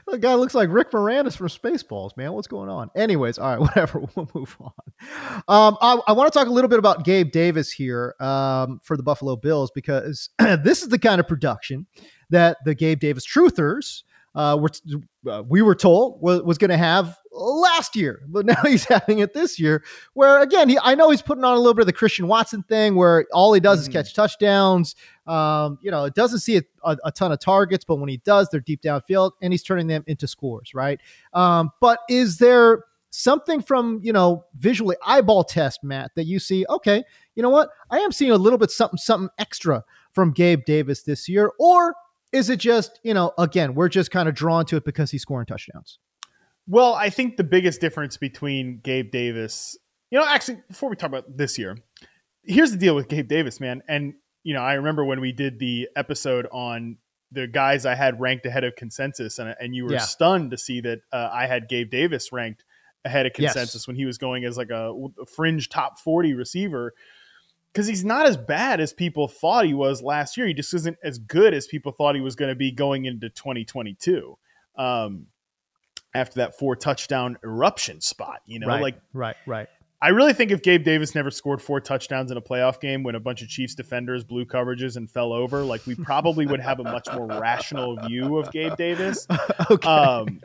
The 0.08 0.18
guy 0.18 0.34
looks 0.34 0.56
like 0.56 0.70
Rick 0.70 0.90
Moranis 0.90 1.36
from 1.36 1.46
Spaceballs, 1.46 2.16
man. 2.16 2.32
What's 2.32 2.48
going 2.48 2.68
on? 2.68 2.90
Anyways, 2.96 3.38
all 3.38 3.50
right, 3.50 3.60
whatever. 3.60 4.00
We'll 4.16 4.28
move 4.34 4.56
on. 4.58 4.72
Um, 5.46 5.78
I, 5.80 6.00
I 6.08 6.12
want 6.14 6.32
to 6.32 6.36
talk 6.36 6.48
a 6.48 6.50
little 6.50 6.68
bit 6.68 6.80
about 6.80 7.04
Gabe 7.04 7.30
Davis 7.30 7.70
here 7.70 8.16
um, 8.18 8.80
for 8.82 8.96
the 8.96 9.04
Buffalo 9.04 9.36
Bills 9.36 9.70
because 9.70 10.30
this 10.38 10.82
is 10.82 10.88
the 10.88 10.98
kind 10.98 11.20
of 11.20 11.28
production 11.28 11.86
that 12.30 12.56
the 12.64 12.74
Gabe 12.74 12.98
Davis 12.98 13.24
truthers 13.24 14.02
uh, 14.34 14.58
were 14.60 14.70
uh, 15.30 15.42
we 15.48 15.62
were 15.62 15.74
told 15.74 16.20
was, 16.20 16.42
was 16.42 16.58
going 16.58 16.70
to 16.70 16.76
have 16.76 17.16
last 17.32 17.94
year, 17.96 18.22
but 18.28 18.44
now 18.52 18.60
he's 18.64 18.84
having 18.84 19.20
it 19.20 19.32
this 19.34 19.58
year. 19.60 19.84
Where 20.14 20.40
again, 20.42 20.68
he 20.68 20.78
I 20.82 20.94
know 20.94 21.10
he's 21.10 21.22
putting 21.22 21.44
on 21.44 21.54
a 21.54 21.58
little 21.58 21.74
bit 21.74 21.82
of 21.82 21.86
the 21.86 21.92
Christian 21.92 22.26
Watson 22.26 22.62
thing, 22.64 22.94
where 22.96 23.26
all 23.32 23.52
he 23.52 23.60
does 23.60 23.80
is 23.80 23.88
Mhm. 23.88 23.92
catch 23.92 24.14
touchdowns. 24.14 24.96
Um, 25.26 25.78
you 25.82 25.90
know, 25.90 26.04
it 26.04 26.14
doesn't 26.14 26.40
see 26.40 26.56
a, 26.58 26.62
a, 26.84 26.96
a 27.06 27.12
ton 27.12 27.32
of 27.32 27.38
targets, 27.40 27.84
but 27.84 27.96
when 27.96 28.08
he 28.08 28.18
does, 28.18 28.48
they're 28.50 28.60
deep 28.60 28.82
downfield, 28.82 29.32
and 29.40 29.52
he's 29.52 29.62
turning 29.62 29.86
them 29.86 30.04
into 30.06 30.26
scores, 30.26 30.74
right? 30.74 31.00
Um, 31.32 31.70
but 31.80 32.00
is 32.08 32.38
there 32.38 32.84
something 33.10 33.62
from 33.62 34.00
you 34.02 34.12
know 34.12 34.44
visually 34.58 34.96
eyeball 35.06 35.44
test, 35.44 35.84
Matt, 35.84 36.10
that 36.16 36.24
you 36.26 36.40
see? 36.40 36.66
Okay, 36.68 37.04
you 37.36 37.42
know 37.42 37.50
what? 37.50 37.68
I 37.90 37.98
am 38.00 38.10
seeing 38.10 38.32
a 38.32 38.36
little 38.36 38.58
bit 38.58 38.70
something 38.72 38.98
something 38.98 39.30
extra 39.38 39.84
from 40.12 40.32
Gabe 40.32 40.64
Davis 40.64 41.02
this 41.02 41.28
year, 41.28 41.52
or 41.58 41.94
is 42.34 42.50
it 42.50 42.58
just 42.58 43.00
you 43.02 43.14
know 43.14 43.32
again 43.38 43.74
we're 43.74 43.88
just 43.88 44.10
kind 44.10 44.28
of 44.28 44.34
drawn 44.34 44.66
to 44.66 44.76
it 44.76 44.84
because 44.84 45.10
he's 45.10 45.22
scoring 45.22 45.46
touchdowns? 45.46 45.98
Well, 46.66 46.94
I 46.94 47.10
think 47.10 47.36
the 47.36 47.44
biggest 47.44 47.80
difference 47.80 48.16
between 48.16 48.80
Gabe 48.82 49.10
Davis, 49.10 49.76
you 50.10 50.18
know, 50.18 50.24
actually, 50.26 50.58
before 50.68 50.88
we 50.88 50.96
talk 50.96 51.08
about 51.08 51.36
this 51.36 51.58
year, 51.58 51.76
here's 52.42 52.70
the 52.70 52.78
deal 52.78 52.94
with 52.94 53.08
Gabe 53.08 53.28
Davis, 53.28 53.60
man. 53.60 53.82
And, 53.86 54.14
you 54.44 54.54
know, 54.54 54.62
I 54.62 54.72
remember 54.74 55.04
when 55.04 55.20
we 55.20 55.30
did 55.30 55.58
the 55.58 55.88
episode 55.94 56.46
on 56.52 56.96
the 57.30 57.46
guys 57.46 57.84
I 57.84 57.94
had 57.94 58.18
ranked 58.18 58.46
ahead 58.46 58.64
of 58.64 58.76
consensus, 58.76 59.38
and, 59.38 59.54
and 59.60 59.74
you 59.74 59.84
were 59.84 59.92
Yeah. 59.92 59.98
stunned 59.98 60.52
to 60.52 60.56
see 60.58 60.80
that 60.80 61.00
uh, 61.12 61.28
I 61.30 61.46
had 61.46 61.68
Gabe 61.68 61.90
Davis 61.90 62.32
ranked 62.32 62.64
ahead 63.04 63.26
of 63.26 63.32
Yes. 63.38 63.52
consensus 63.52 63.86
when 63.86 63.96
he 63.96 64.06
was 64.06 64.16
going 64.16 64.46
as 64.46 64.56
like 64.56 64.70
a, 64.70 64.90
a 65.20 65.26
fringe 65.26 65.68
top 65.68 65.98
40 65.98 66.32
receiver. 66.32 66.94
Because 67.74 67.88
he's 67.88 68.04
not 68.04 68.24
as 68.26 68.36
bad 68.36 68.80
as 68.80 68.92
people 68.92 69.26
thought 69.26 69.66
he 69.66 69.74
was 69.74 70.00
last 70.00 70.36
year. 70.36 70.46
He 70.46 70.54
just 70.54 70.72
isn't 70.72 70.96
as 71.02 71.18
good 71.18 71.52
as 71.52 71.66
people 71.66 71.90
thought 71.90 72.14
he 72.14 72.20
was 72.20 72.36
going 72.36 72.50
to 72.50 72.54
be 72.54 72.70
going 72.70 73.04
into 73.04 73.28
2022. 73.28 74.38
Um, 74.76 75.26
after 76.14 76.36
that 76.36 76.56
four 76.56 76.76
touchdown 76.76 77.36
eruption 77.44 78.00
spot. 78.00 78.40
You 78.46 78.60
know, 78.60 78.68
right, 78.68 78.82
like 78.82 79.00
right, 79.12 79.36
right. 79.46 79.68
I 80.00 80.08
really 80.08 80.34
think 80.34 80.50
if 80.50 80.62
Gabe 80.62 80.84
Davis 80.84 81.14
never 81.14 81.30
scored 81.30 81.62
four 81.62 81.80
touchdowns 81.80 82.30
in 82.30 82.36
a 82.36 82.40
playoff 82.42 82.78
game 82.78 83.02
when 83.02 83.14
a 83.14 83.20
bunch 83.20 83.40
of 83.40 83.48
Chiefs 83.48 83.74
defenders 83.74 84.22
blew 84.22 84.44
coverages 84.44 84.96
and 84.96 85.10
fell 85.10 85.32
over, 85.32 85.62
like 85.62 85.86
we 85.86 85.94
probably 85.94 86.46
would 86.46 86.60
have 86.60 86.78
a 86.78 86.82
much 86.82 87.08
more 87.14 87.26
rational 87.26 87.96
view 88.06 88.36
of 88.36 88.52
Gabe 88.52 88.76
Davis. 88.76 89.26
okay. 89.70 89.88
Um, 89.88 90.42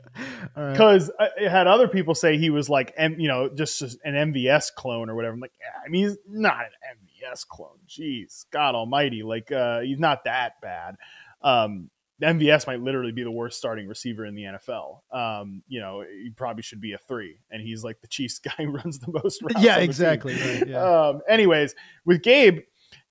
All 0.55 0.63
right. 0.63 0.71
because 0.71 1.11
had 1.37 1.67
other 1.67 1.89
people 1.89 2.15
say 2.15 2.37
he 2.37 2.49
was 2.49 2.69
like, 2.69 2.93
you 2.97 3.27
know, 3.27 3.49
just 3.49 3.81
an 3.81 4.13
MVS 4.33 4.73
clone 4.75 5.09
or 5.09 5.15
whatever. 5.15 5.33
I'm 5.33 5.41
like, 5.41 5.51
yeah, 5.59 5.81
I 5.85 5.89
mean, 5.89 6.07
he's 6.07 6.17
not 6.25 6.61
an 6.61 6.95
MVS 6.95 7.08
clone. 7.43 7.79
Jeez, 7.87 8.45
God 8.51 8.75
Almighty, 8.75 9.23
like 9.23 9.51
uh, 9.51 9.81
he's 9.81 9.99
not 9.99 10.23
that 10.25 10.53
bad. 10.61 10.95
Um, 11.41 11.89
MVS 12.21 12.67
might 12.67 12.81
literally 12.81 13.13
be 13.13 13.23
the 13.23 13.31
worst 13.31 13.57
starting 13.57 13.87
receiver 13.87 14.25
in 14.25 14.35
the 14.35 14.43
NFL. 14.43 14.99
Um, 15.11 15.63
you 15.67 15.79
know, 15.79 16.01
he 16.01 16.31
probably 16.35 16.63
should 16.63 16.81
be 16.81 16.93
a 16.93 16.97
three, 16.97 17.39
and 17.49 17.61
he's 17.61 17.83
like 17.83 18.01
the 18.01 18.07
Chiefs 18.07 18.39
guy 18.43 18.51
who 18.57 18.71
runs 18.71 18.99
the 18.99 19.11
most. 19.11 19.41
Routes 19.41 19.63
Yeah, 19.63 19.77
exactly. 19.77 20.33
Right, 20.33 20.67
yeah. 20.67 20.83
Um, 20.83 21.21
anyways, 21.27 21.75
with 22.05 22.21
Gabe, 22.21 22.59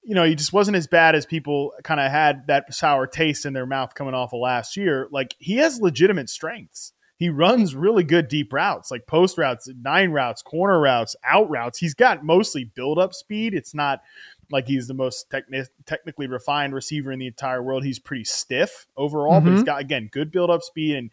you 0.02 0.14
know, 0.14 0.24
he 0.24 0.34
just 0.34 0.52
wasn't 0.52 0.76
as 0.76 0.86
bad 0.86 1.14
as 1.14 1.26
people 1.26 1.72
kind 1.84 2.00
of 2.00 2.10
had 2.10 2.46
that 2.48 2.72
sour 2.72 3.06
taste 3.06 3.46
in 3.46 3.52
their 3.52 3.66
mouth 3.66 3.94
coming 3.94 4.14
off 4.14 4.32
of 4.32 4.40
last 4.40 4.76
year. 4.76 5.08
Like 5.10 5.34
he 5.38 5.56
has 5.56 5.80
legitimate 5.80 6.28
strengths. 6.28 6.92
He 7.18 7.28
runs 7.30 7.75
really 7.75 8.04
good 8.04 8.28
deep 8.28 8.52
routes, 8.52 8.92
like 8.92 9.06
post 9.08 9.38
routes, 9.38 9.68
nine 9.82 10.12
routes, 10.12 10.40
corner 10.40 10.80
routes, 10.80 11.16
out 11.25 11.50
routes. 11.50 11.78
He's 11.78 11.94
got 11.94 12.25
mostly 12.25 12.64
build 12.64 12.98
up 12.98 13.12
speed. 13.12 13.54
It's 13.54 13.75
not 13.75 14.02
like 14.50 14.68
he's 14.68 14.87
the 14.87 14.94
most 14.94 15.28
techni- 15.28 15.68
technically 15.84 16.28
refined 16.28 16.75
receiver 16.75 17.10
in 17.10 17.18
the 17.18 17.26
entire 17.26 17.62
world. 17.62 17.84
He's 17.84 17.98
pretty 17.98 18.25
stiff 18.25 18.87
overall, 18.96 19.40
but 19.40 19.50
he's 19.50 19.60
mm-hmm. 19.60 19.66
got 19.66 19.80
again 19.80 20.08
good 20.12 20.30
build 20.30 20.48
up 20.48 20.62
speed 20.62 20.96
and 20.96 21.10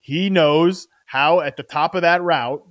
he 0.00 0.30
knows 0.30 0.88
how 1.06 1.40
at 1.40 1.56
the 1.56 1.62
top 1.62 1.94
of 1.94 2.02
that 2.02 2.22
route 2.22 2.64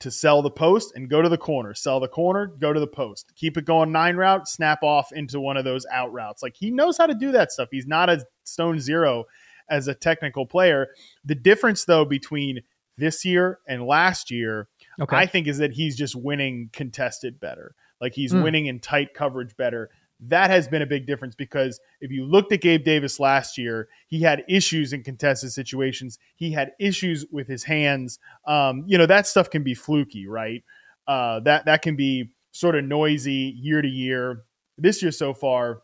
to 0.00 0.10
sell 0.10 0.42
the 0.42 0.50
post 0.50 0.92
and 0.96 1.08
go 1.08 1.22
to 1.22 1.28
the 1.28 1.38
corner, 1.38 1.74
sell 1.74 2.00
the 2.00 2.08
corner, 2.08 2.46
go 2.46 2.72
to 2.72 2.80
the 2.80 2.86
post, 2.86 3.32
keep 3.36 3.56
it 3.56 3.64
going 3.64 3.90
nine 3.92 4.16
route, 4.16 4.48
snap 4.48 4.82
off 4.82 5.12
into 5.12 5.40
one 5.40 5.56
of 5.56 5.64
those 5.64 5.86
out 5.90 6.12
routes. 6.12 6.42
Like 6.42 6.56
he 6.56 6.70
knows 6.70 6.98
how 6.98 7.06
to 7.06 7.14
do 7.14 7.32
that 7.32 7.52
stuff. 7.52 7.68
He's 7.70 7.86
not 7.86 8.10
a 8.10 8.24
stone 8.42 8.80
zero 8.80 9.24
as 9.70 9.88
a 9.88 9.94
technical 9.94 10.46
player. 10.46 10.88
The 11.24 11.34
difference 11.34 11.84
though 11.84 12.04
between 12.04 12.60
this 12.96 13.24
year 13.24 13.58
and 13.66 13.86
last 13.86 14.30
year, 14.30 14.68
Okay. 15.00 15.16
I 15.16 15.26
think 15.26 15.48
is 15.48 15.58
that 15.58 15.72
he's 15.72 15.96
just 15.96 16.14
winning 16.14 16.70
contested 16.72 17.40
better. 17.40 17.74
Like 18.00 18.14
he's 18.14 18.32
Hmm. 18.32 18.42
winning 18.42 18.66
in 18.66 18.78
tight 18.80 19.14
coverage 19.14 19.56
better. 19.56 19.90
That 20.20 20.48
has 20.50 20.68
been 20.68 20.80
a 20.82 20.86
big 20.86 21.06
difference 21.06 21.34
because 21.34 21.80
if 22.00 22.12
you 22.12 22.24
looked 22.24 22.52
at 22.52 22.60
Gabe 22.60 22.84
Davis 22.84 23.18
last 23.18 23.58
year, 23.58 23.88
he 24.06 24.20
had 24.22 24.44
issues 24.48 24.92
in 24.92 25.02
contested 25.02 25.50
situations. 25.52 26.18
He 26.36 26.52
had 26.52 26.72
issues 26.78 27.26
with 27.32 27.48
his 27.48 27.64
hands. 27.64 28.20
Um, 28.46 28.84
you 28.86 28.96
know 28.96 29.06
that 29.06 29.26
stuff 29.26 29.50
can 29.50 29.64
be 29.64 29.74
fluky, 29.74 30.26
right? 30.28 30.62
Uh, 31.08 31.40
that 31.40 31.64
that 31.66 31.82
can 31.82 31.96
be 31.96 32.30
sort 32.52 32.76
of 32.76 32.84
noisy 32.84 33.54
year 33.58 33.82
to 33.82 33.88
year. 33.88 34.44
This 34.78 35.02
year 35.02 35.10
so 35.10 35.34
far, 35.34 35.82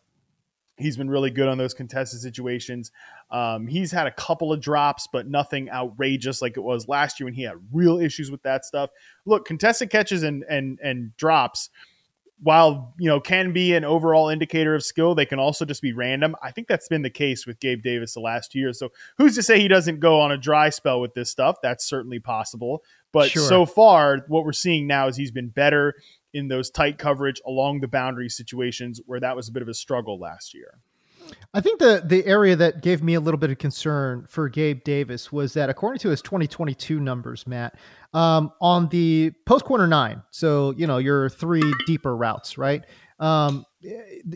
he's 0.81 0.97
been 0.97 1.11
really 1.11 1.31
good 1.31 1.49
on 1.49 1.59
those 1.59 1.75
contested 1.75 2.21
situations. 2.21 2.91
Um, 3.31 3.67
he's 3.67 3.93
had 3.93 4.07
a 4.07 4.13
couple 4.13 4.53
of 4.53 4.61
drops, 4.61 5.09
but 5.13 5.29
nothing 5.29 5.71
outrageous 5.71 6.43
like 6.43 6.57
it 6.57 6.63
was 6.63 6.89
last 6.89 7.21
year 7.21 7.27
when 7.27 7.35
he 7.35 7.43
had 7.43 7.55
real 7.73 7.99
issues 7.99 8.31
with 8.31 8.43
that 8.43 8.65
stuff. 8.65 8.91
Look, 9.27 9.45
contested 9.45 9.91
catches 9.91 10.23
and 10.23 10.45
and 10.49 10.79
and 10.83 11.17
drops 11.17 11.71
while 12.43 12.95
you 12.99 13.09
know 13.09 13.21
can 13.21 13.53
be 13.53 13.75
an 13.75 13.85
overall 13.85 14.29
indicator 14.29 14.75
of 14.75 14.83
skill, 14.83 15.15
they 15.15 15.27
can 15.27 15.39
also 15.39 15.65
just 15.65 15.83
be 15.83 15.93
random. 15.93 16.35
I 16.43 16.51
think 16.51 16.69
that's 16.69 16.89
been 16.89 17.03
the 17.03 17.11
case 17.11 17.47
with 17.47 17.61
Gabe 17.61 17.83
Davis 17.83 18.15
the 18.15 18.21
last 18.21 18.55
year. 18.55 18.73
So 18.73 18.91
who's 19.19 19.35
to 19.35 19.43
say 19.43 19.61
he 19.61 19.69
doesn't 19.69 20.01
go 20.01 20.21
on 20.21 20.33
a 20.33 20.39
dry 20.39 20.71
spell 20.71 21.01
with 21.01 21.15
this 21.15 21.31
stuff? 21.31 21.57
That's 21.63 21.85
certainly 21.85 22.19
possible. 22.19 22.83
But 23.13 23.31
Sure. 23.31 23.43
so 23.43 23.67
far, 23.67 24.25
what 24.29 24.45
we're 24.45 24.53
seeing 24.53 24.87
now 24.87 25.09
is 25.09 25.17
he's 25.17 25.33
been 25.33 25.49
better 25.49 25.95
in 26.33 26.49
those 26.49 26.71
tight 26.71 26.99
coverage 26.99 27.41
along 27.47 27.81
the 27.81 27.89
boundary 27.89 28.29
situations 28.29 29.01
where 29.07 29.21
that 29.21 29.37
was 29.37 29.49
a 29.49 29.53
bit 29.53 29.63
of 29.63 29.69
a 29.69 29.75
struggle 29.75 30.19
last 30.19 30.55
year. 30.55 30.79
I 31.53 31.61
think 31.61 31.79
the 31.79 32.03
the 32.05 32.25
area 32.27 32.57
that 32.57 32.83
gave 32.83 33.03
me 33.03 33.15
a 33.15 33.21
little 33.21 33.39
bit 33.39 33.51
of 33.51 33.59
concern 33.59 34.27
for 34.29 34.49
Gabe 34.49 34.83
Davis 34.85 35.31
was 35.31 35.55
that 35.55 35.69
according 35.69 36.01
to 36.01 36.09
his 36.09 36.23
2022 36.23 36.99
numbers, 36.99 37.47
Matt, 37.47 37.77
um, 38.15 38.51
on 38.61 38.89
the 38.89 39.33
post 39.47 39.65
corner 39.65 39.87
nine, 39.87 40.23
so 40.31 40.73
you 40.77 40.87
know 40.87 40.99
your 40.99 41.29
three 41.29 41.63
deeper 41.87 42.17
routes, 42.17 42.59
right? 42.59 42.85
Um, 43.19 43.65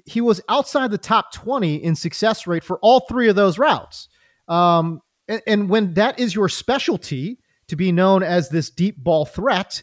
he 0.04 0.20
was 0.20 0.40
outside 0.48 0.90
the 0.90 0.98
top 0.98 1.32
20 1.32 1.76
in 1.76 1.96
success 1.96 2.46
rate 2.46 2.62
for 2.62 2.78
all 2.80 3.00
three 3.00 3.28
of 3.28 3.36
those 3.36 3.58
routes. 3.58 4.08
Um, 4.46 5.00
and, 5.26 5.42
and 5.46 5.68
when 5.70 5.94
that 5.94 6.18
is 6.18 6.34
your 6.34 6.50
specialty, 6.50 7.38
to 7.68 7.76
be 7.76 7.92
known 7.92 8.22
as 8.22 8.48
this 8.48 8.70
deep 8.70 9.02
ball 9.02 9.24
threat, 9.24 9.82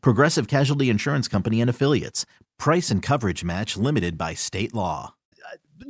Progressive 0.00 0.48
Casualty 0.48 0.90
Insurance 0.90 1.28
Company 1.28 1.60
and 1.60 1.70
Affiliates. 1.70 2.26
Price 2.58 2.90
and 2.90 3.02
coverage 3.02 3.44
match 3.44 3.76
limited 3.76 4.18
by 4.18 4.34
state 4.34 4.74
law. 4.74 5.14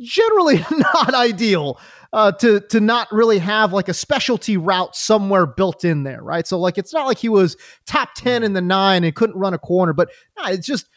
generally 0.00 0.64
not 0.70 1.14
ideal 1.14 1.78
uh, 2.12 2.32
to 2.32 2.60
to 2.60 2.80
not 2.80 3.08
really 3.12 3.38
have 3.38 3.72
like 3.72 3.88
a 3.88 3.94
specialty 3.94 4.56
route 4.56 4.96
somewhere 4.96 5.46
built 5.46 5.84
in 5.84 6.02
there, 6.02 6.22
right? 6.22 6.46
So 6.46 6.58
like 6.58 6.78
it's 6.78 6.92
not 6.92 7.06
like 7.06 7.18
he 7.18 7.28
was 7.28 7.56
top 7.86 8.10
ten 8.14 8.42
in 8.42 8.52
the 8.52 8.60
nine 8.60 9.04
and 9.04 9.14
couldn't 9.14 9.36
run 9.38 9.54
a 9.54 9.58
corner, 9.58 9.92
but 9.92 10.10
nah, 10.36 10.50
it's 10.50 10.66
just 10.66 10.88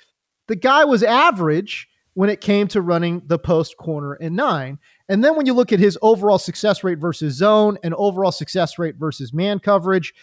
the 0.47 0.55
guy 0.55 0.85
was 0.85 1.03
average 1.03 1.87
when 2.15 2.29
it 2.29 2.41
came 2.41 2.67
to 2.67 2.81
running 2.81 3.21
the 3.25 3.39
post 3.39 3.77
corner 3.77 4.15
in 4.15 4.35
nine. 4.35 4.79
And 5.09 5.23
then 5.23 5.35
when 5.35 5.45
you 5.45 5.53
look 5.53 5.71
at 5.71 5.79
his 5.79 5.97
overall 6.01 6.37
success 6.37 6.83
rate 6.83 6.99
versus 6.99 7.35
zone 7.35 7.77
and 7.83 7.93
overall 7.95 8.31
success 8.31 8.77
rate 8.77 8.95
versus 8.97 9.33
man 9.33 9.59
coverage, 9.59 10.13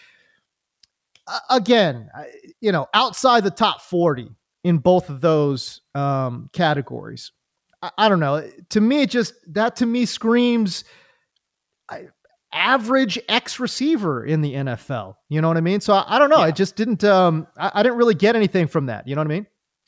again, 1.49 2.09
you 2.59 2.71
know, 2.71 2.87
outside 2.93 3.43
the 3.43 3.51
top 3.51 3.81
40 3.81 4.29
in 4.63 4.77
both 4.77 5.09
of 5.09 5.21
those 5.21 5.81
um, 5.95 6.49
categories. 6.53 7.31
I, 7.81 7.91
I 7.97 8.09
don't 8.09 8.19
know. 8.19 8.49
To 8.69 8.81
me, 8.81 9.03
it 9.03 9.09
just 9.09 9.33
that 9.53 9.77
to 9.77 9.85
me 9.85 10.05
screams 10.05 10.83
I, 11.89 12.07
average 12.53 13.19
X 13.29 13.59
receiver 13.59 14.25
in 14.25 14.41
the 14.41 14.53
NFL. 14.53 15.15
You 15.29 15.41
know 15.41 15.47
what 15.47 15.57
I 15.57 15.61
mean? 15.61 15.81
So 15.81 15.93
I, 15.93 16.15
I 16.15 16.19
don't 16.19 16.29
know. 16.29 16.39
Yeah. 16.39 16.45
I 16.45 16.51
just 16.51 16.75
didn't. 16.75 17.03
Um, 17.03 17.47
I, 17.57 17.83
didn't 17.83 17.97
really 17.97 18.15
get 18.15 18.35
anything 18.35 18.67
from 18.67 18.87
that. 18.87 19.07
You 19.07 19.15
know 19.15 19.21
what 19.21 19.27
I 19.27 19.35
mean? 19.35 19.47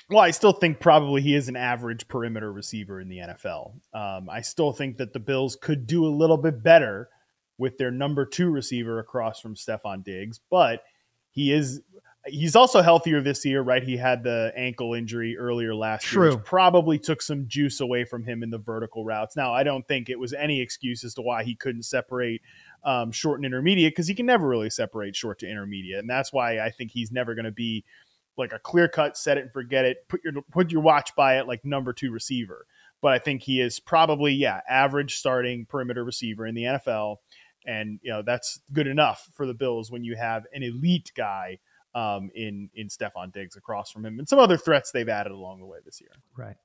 Well, 0.09 0.19
I 0.19 0.31
still 0.31 0.51
think 0.51 0.79
probably 0.79 1.21
he 1.21 1.33
is 1.33 1.47
an 1.47 1.55
average 1.55 2.07
perimeter 2.07 2.51
receiver 2.51 2.99
in 2.99 3.09
the 3.09 3.19
NFL. 3.19 3.73
Um, 3.93 4.29
I 4.29 4.41
still 4.41 4.73
think 4.73 4.97
that 4.97 5.13
the 5.13 5.19
Bills 5.19 5.57
could 5.59 5.87
do 5.87 6.05
a 6.05 6.07
little 6.07 6.37
bit 6.37 6.61
better 6.61 7.09
with 7.57 7.77
their 7.77 7.91
number 7.91 8.25
two 8.25 8.49
receiver 8.49 8.99
across 8.99 9.39
from 9.39 9.55
Stefon 9.55 10.03
Diggs, 10.03 10.39
but 10.51 10.81
he 11.33 11.51
is 11.51 11.81
he's 12.25 12.55
also 12.55 12.81
healthier 12.81 13.21
this 13.21 13.43
year, 13.43 13.61
right? 13.61 13.83
He 13.83 13.97
had 13.97 14.23
the 14.23 14.53
ankle 14.55 14.93
injury 14.93 15.37
earlier 15.37 15.75
last 15.75 16.11
year, 16.11 16.29
which 16.29 16.45
probably 16.45 16.97
took 16.97 17.21
some 17.21 17.47
juice 17.47 17.81
away 17.81 18.05
from 18.05 18.23
him 18.23 18.43
in 18.43 18.49
the 18.49 18.59
vertical 18.59 19.03
routes. 19.03 19.35
Now, 19.35 19.53
I 19.53 19.63
don't 19.63 19.85
think 19.87 20.09
it 20.09 20.17
was 20.17 20.31
any 20.33 20.61
excuse 20.61 21.03
as 21.03 21.13
to 21.15 21.21
why 21.21 21.43
he 21.43 21.55
couldn't 21.55 21.83
separate 21.83 22.41
um, 22.85 23.11
short 23.11 23.39
and 23.39 23.45
intermediate 23.45 23.93
because 23.93 24.07
he 24.07 24.15
can 24.15 24.25
never 24.25 24.47
really 24.47 24.69
separate 24.69 25.15
short 25.15 25.39
to 25.39 25.49
intermediate, 25.49 25.99
and 25.99 26.09
that's 26.09 26.31
why 26.31 26.59
I 26.59 26.69
think 26.69 26.91
he's 26.91 27.11
never 27.11 27.35
going 27.35 27.45
to 27.45 27.51
be 27.51 27.83
like 28.37 28.53
a 28.53 28.59
clear 28.59 28.87
cut, 28.87 29.17
set 29.17 29.37
it 29.37 29.41
and 29.41 29.51
forget 29.51 29.85
it, 29.85 30.07
put 30.07 30.23
your 30.23 30.33
put 30.51 30.71
your 30.71 30.81
watch 30.81 31.15
by 31.15 31.39
it 31.39 31.47
like 31.47 31.65
number 31.65 31.93
two 31.93 32.11
receiver. 32.11 32.65
But 33.01 33.11
I 33.11 33.19
think 33.19 33.41
he 33.41 33.59
is 33.59 33.79
probably 33.79 34.33
yeah 34.33 34.61
average 34.69 35.15
starting 35.15 35.65
perimeter 35.65 36.05
receiver 36.05 36.47
in 36.47 36.55
the 36.55 36.63
NFL, 36.63 37.17
and 37.65 37.99
you 38.01 38.11
know 38.11 38.21
that's 38.25 38.59
good 38.71 38.87
enough 38.87 39.27
for 39.33 39.45
the 39.47 39.53
Bills 39.53 39.91
when 39.91 40.03
you 40.03 40.15
have 40.15 40.43
an 40.53 40.63
elite 40.63 41.11
guy 41.15 41.59
um, 41.95 42.29
in 42.35 42.69
in 42.75 42.87
Stefon 42.87 43.31
Diggs 43.31 43.55
across 43.55 43.91
from 43.91 44.05
him 44.05 44.17
and 44.19 44.27
some 44.27 44.39
other 44.39 44.57
threats 44.57 44.91
they've 44.91 45.07
added 45.09 45.31
along 45.31 45.59
the 45.59 45.65
way 45.65 45.77
this 45.85 46.01
year. 46.01 46.09
Right. 46.35 46.55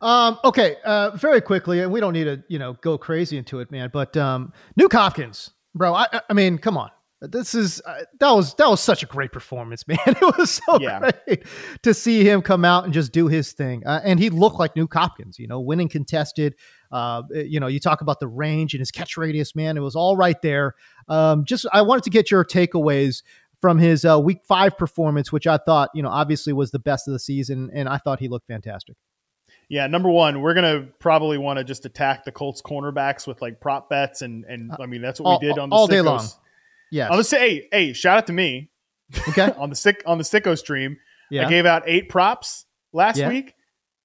Um, 0.00 0.38
okay. 0.44 0.76
Uh, 0.84 1.10
very 1.16 1.40
quickly, 1.40 1.80
and 1.80 1.92
we 1.92 2.00
don't 2.00 2.12
need 2.14 2.24
to, 2.24 2.42
you 2.48 2.58
know, 2.58 2.72
go 2.80 2.96
crazy 2.96 3.36
into 3.36 3.60
it, 3.60 3.70
man. 3.70 3.90
But 3.92 4.16
um, 4.16 4.52
Nuke 4.80 4.92
Hopkins, 4.92 5.50
bro. 5.74 5.94
I, 5.94 6.06
I- 6.12 6.20
I 6.30 6.32
mean, 6.32 6.58
come 6.58 6.76
on. 6.78 6.90
This 7.20 7.52
is 7.52 7.82
uh, 7.84 8.04
that 8.20 8.30
was 8.30 8.54
that 8.54 8.68
was 8.70 8.80
such 8.80 9.02
a 9.02 9.06
great 9.06 9.32
performance, 9.32 9.86
man. 9.88 9.98
It 10.06 10.38
was 10.38 10.60
so 10.64 10.80
Yeah. 10.80 11.10
great 11.26 11.44
to 11.82 11.92
see 11.92 12.22
him 12.22 12.42
come 12.42 12.64
out 12.64 12.84
and 12.84 12.94
just 12.94 13.10
do 13.12 13.26
his 13.26 13.52
thing, 13.52 13.84
uh, 13.84 14.00
and 14.04 14.20
he 14.20 14.30
looked 14.30 14.60
like 14.60 14.74
Nuke 14.76 14.94
Hopkins. 14.94 15.36
You 15.38 15.48
know, 15.48 15.58
winning 15.60 15.88
contested. 15.88 16.54
Uh, 16.90 17.22
you 17.32 17.60
know, 17.60 17.66
you 17.66 17.78
talk 17.80 18.00
about 18.00 18.20
the 18.20 18.28
range 18.28 18.74
and 18.74 18.80
his 18.80 18.90
catch 18.90 19.16
radius, 19.16 19.54
man. 19.54 19.76
It 19.76 19.80
was 19.80 19.94
all 19.96 20.16
right 20.16 20.40
there. 20.42 20.74
Um, 21.08 21.44
just 21.44 21.66
I 21.72 21.82
wanted 21.82 22.04
to 22.04 22.10
get 22.10 22.30
your 22.30 22.44
takeaways 22.44 23.22
from 23.60 23.78
his 23.78 24.04
uh, 24.04 24.18
week 24.20 24.38
five 24.44 24.78
performance, 24.78 25.32
which 25.32 25.46
I 25.46 25.56
thought, 25.58 25.90
you 25.94 26.02
know, 26.02 26.08
obviously 26.10 26.52
was 26.52 26.70
the 26.70 26.78
best 26.78 27.08
of 27.08 27.12
the 27.12 27.18
season, 27.18 27.70
and 27.74 27.88
I 27.88 27.98
thought 27.98 28.20
he 28.20 28.28
looked 28.28 28.46
fantastic. 28.46 28.96
Yeah, 29.70 29.86
number 29.86 30.08
one, 30.08 30.40
we're 30.40 30.54
gonna 30.54 30.86
probably 30.98 31.36
want 31.36 31.58
to 31.58 31.64
just 31.64 31.84
attack 31.84 32.24
the 32.24 32.32
Colts 32.32 32.62
cornerbacks 32.62 33.26
with 33.26 33.42
like 33.42 33.60
prop 33.60 33.90
bets 33.90 34.22
and 34.22 34.44
and 34.46 34.72
I 34.80 34.86
mean 34.86 35.02
that's 35.02 35.20
what 35.20 35.28
all- 35.30 35.38
we 35.40 35.46
did 35.48 35.58
on 35.58 35.68
the 35.68 35.76
all 35.76 35.86
day 35.86 35.96
Sickos- 35.96 36.04
long. 36.04 36.26
Yes. 36.90 37.10
On 37.10 37.18
the 37.18 37.36
hey 37.38 37.68
hey 37.70 37.92
shout 37.92 38.16
out 38.18 38.26
to 38.28 38.32
me 38.32 38.70
okay. 39.28 39.52
on 39.58 39.68
the 39.68 39.76
sick 39.76 40.02
on 40.06 40.16
the 40.16 40.24
sicko 40.24 40.56
stream. 40.56 40.96
Yeah. 41.30 41.46
I 41.46 41.50
gave 41.50 41.66
out 41.66 41.82
eight 41.84 42.08
props 42.08 42.64
last 42.94 43.18
Yeah. 43.18 43.28
week. 43.28 43.54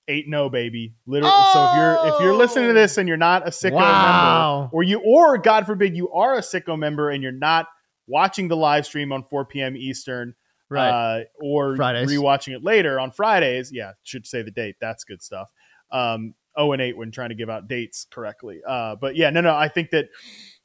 Eight 0.10 0.28
no 0.28 0.50
baby. 0.50 0.94
Literally. 1.06 1.34
So 1.54 1.66
if 1.66 1.76
you're 1.76 2.08
if 2.14 2.22
you're 2.22 2.36
listening 2.36 2.68
to 2.68 2.74
this 2.74 2.98
and 2.98 3.08
you're 3.08 3.16
not 3.18 3.48
a 3.48 3.52
sicko 3.52 3.74
Wow. 3.76 4.60
member, 4.64 4.76
or 4.76 4.84
you 4.84 5.00
or 5.00 5.38
God 5.38 5.66
forbid 5.66 5.96
you 5.96 6.12
are 6.12 6.36
a 6.36 6.42
sicko 6.42 6.78
member 6.78 7.10
and 7.10 7.24
you're 7.24 7.32
not 7.32 7.68
watching 8.08 8.50
the 8.50 8.58
live 8.58 8.86
stream 8.86 9.14
on 9.14 9.24
4 9.24 9.46
p.m. 9.46 9.78
Eastern, 9.78 10.36
Right. 10.70 10.90
uh, 10.90 11.24
or 11.42 11.78
Fridays. 11.78 12.10
rewatching 12.12 12.54
it 12.54 12.64
later 12.64 13.00
on 13.00 13.12
Fridays. 13.12 13.72
Yeah, 13.72 13.94
should 14.04 14.28
say 14.28 14.42
the 14.42 14.52
date. 14.52 14.76
That's 14.82 15.06
good 15.06 15.22
stuff. 15.22 15.50
Um, 15.92 16.34
zero 16.60 16.74
and 16.74 16.82
eight 16.82 16.98
when 16.98 17.12
trying 17.12 17.30
to 17.30 17.36
give 17.36 17.50
out 17.50 17.70
dates 17.70 18.06
correctly. 18.12 18.60
Uh, 18.68 18.96
but 19.00 19.16
yeah, 19.16 19.30
no, 19.30 19.40
no, 19.40 19.56
I 19.56 19.70
think 19.70 19.92
that 19.92 20.10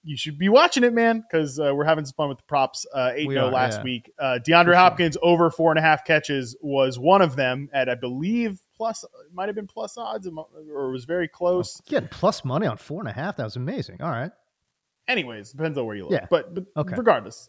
you 0.02 0.16
should 0.16 0.38
be 0.38 0.49
watching 0.49 0.83
it, 0.85 0.92
man, 0.92 1.23
because 1.30 1.61
uh, 1.61 1.73
we're 1.75 1.85
having 1.85 2.04
some 2.04 2.14
fun 2.16 2.28
with 2.28 2.38
the 2.38 2.45
props. 2.45 2.87
Uh, 2.92 3.12
eight 3.14 3.28
no 3.30 3.49
last 3.50 3.78
yeah. 3.78 3.85
week. 3.85 4.11
Uh, 4.18 4.38
DeAndre 4.45 4.64
sure. 4.64 4.75
Hopkins 4.75 5.16
over 5.23 5.50
four 5.50 5.71
and 5.71 5.78
a 5.78 5.83
half 5.83 6.04
catches 6.04 6.57
was 6.61 6.99
one 6.99 7.21
of 7.23 7.37
them 7.37 7.68
at 7.73 7.88
I 7.88 7.95
believe 7.95 8.61
plus 8.78 9.04
it 9.04 9.11
might 9.35 9.49
have 9.49 9.56
been 9.56 9.66
plus 9.66 9.99
odds 9.99 10.26
or 10.26 10.88
it 10.88 10.92
was 10.92 11.04
very 11.04 11.28
close. 11.28 11.80
Getting 11.87 12.08
plus 12.08 12.44
money 12.44 12.66
on 12.66 12.78
four 12.78 13.00
and 13.00 13.08
a 13.08 13.12
half. 13.12 13.37
That 13.37 13.44
was 13.44 13.56
amazing. 13.56 14.00
All 14.00 14.11
right. 14.11 14.30
Anyways, 15.08 15.50
depends 15.52 15.76
on 15.76 15.85
where 15.87 15.97
you 15.97 16.04
look. 16.04 16.12
Yeah. 16.12 16.26
But, 16.30 16.54
but 16.54 16.64
Okay. 16.76 16.94
regardless, 16.97 17.49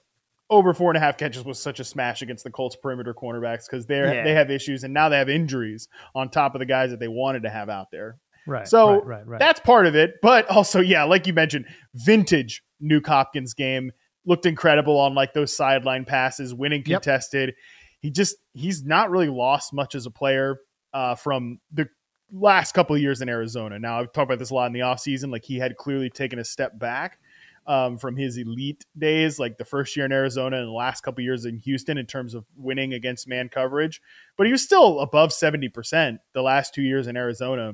over 0.49 0.73
four 0.73 0.89
and 0.89 0.97
a 0.97 0.99
half 0.99 1.17
catches 1.17 1.45
was 1.45 1.59
such 1.61 1.79
a 1.79 1.83
smash 1.83 2.21
against 2.21 2.43
the 2.43 2.49
Colts 2.51 2.75
perimeter 2.75 3.13
cornerbacks 3.13 3.65
because 3.69 3.85
they 3.85 3.97
Yeah. 3.99 4.23
they 4.23 4.33
have 4.33 4.49
issues 4.49 4.83
and 4.83 4.93
now 4.93 5.07
they 5.09 5.17
have 5.17 5.29
injuries 5.29 5.87
on 6.15 6.29
top 6.29 6.55
of 6.55 6.59
the 6.59 6.65
guys 6.65 6.89
that 6.91 6.99
they 6.99 7.07
wanted 7.07 7.43
to 7.43 7.49
have 7.49 7.69
out 7.69 7.87
there. 7.91 8.17
Right. 8.47 8.67
So 8.67 8.93
right, 8.95 9.05
right, 9.05 9.27
right. 9.27 9.39
that's 9.39 9.59
part 9.59 9.85
of 9.85 9.95
it. 9.95 10.15
But 10.21 10.47
also, 10.49 10.79
yeah, 10.79 11.03
like 11.03 11.27
you 11.27 11.33
mentioned, 11.33 11.65
vintage 11.93 12.63
Nuke 12.81 13.05
Hopkins 13.05 13.53
game 13.53 13.91
looked 14.25 14.45
incredible 14.45 14.97
on 14.97 15.13
like 15.13 15.33
those 15.33 15.55
sideline 15.55 16.05
passes, 16.05 16.53
winning 16.53 16.81
Yep. 16.85 17.01
contested. 17.03 17.53
He 17.99 18.09
just 18.09 18.37
he's 18.53 18.83
not 18.85 19.09
really 19.11 19.27
lost 19.29 19.73
much 19.73 19.93
as 19.93 20.05
a 20.05 20.11
player 20.11 20.57
uh, 20.93 21.15
from 21.15 21.59
the 21.71 21.87
last 22.31 22.73
couple 22.73 22.95
of 22.95 23.01
years 23.01 23.21
in 23.21 23.29
Arizona. 23.29 23.79
Now 23.79 23.99
I've 23.99 24.11
talked 24.11 24.29
about 24.29 24.39
this 24.39 24.51
a 24.51 24.53
lot 24.53 24.67
in 24.67 24.73
the 24.73 24.79
offseason. 24.79 25.31
Like 25.31 25.43
he 25.43 25.57
had 25.57 25.77
clearly 25.77 26.09
taken 26.09 26.39
a 26.39 26.45
step 26.45 26.77
back 26.77 27.19
um, 27.67 27.97
from 27.97 28.15
his 28.15 28.37
elite 28.37 28.85
days, 28.97 29.39
like 29.39 29.57
the 29.57 29.65
first 29.65 29.95
year 29.95 30.05
in 30.05 30.11
Arizona 30.11 30.57
and 30.57 30.67
the 30.67 30.71
last 30.71 31.01
couple 31.01 31.21
of 31.21 31.25
years 31.25 31.45
in 31.45 31.57
Houston 31.57 31.97
in 31.97 32.05
terms 32.05 32.33
of 32.33 32.45
winning 32.55 32.93
against 32.93 33.27
man 33.27 33.49
coverage. 33.49 34.01
But 34.37 34.47
he 34.47 34.51
was 34.51 34.63
still 34.63 34.99
above 35.01 35.29
70% 35.29 36.17
the 36.33 36.41
last 36.41 36.73
two 36.73 36.81
years 36.81 37.07
in 37.07 37.17
Arizona. 37.17 37.73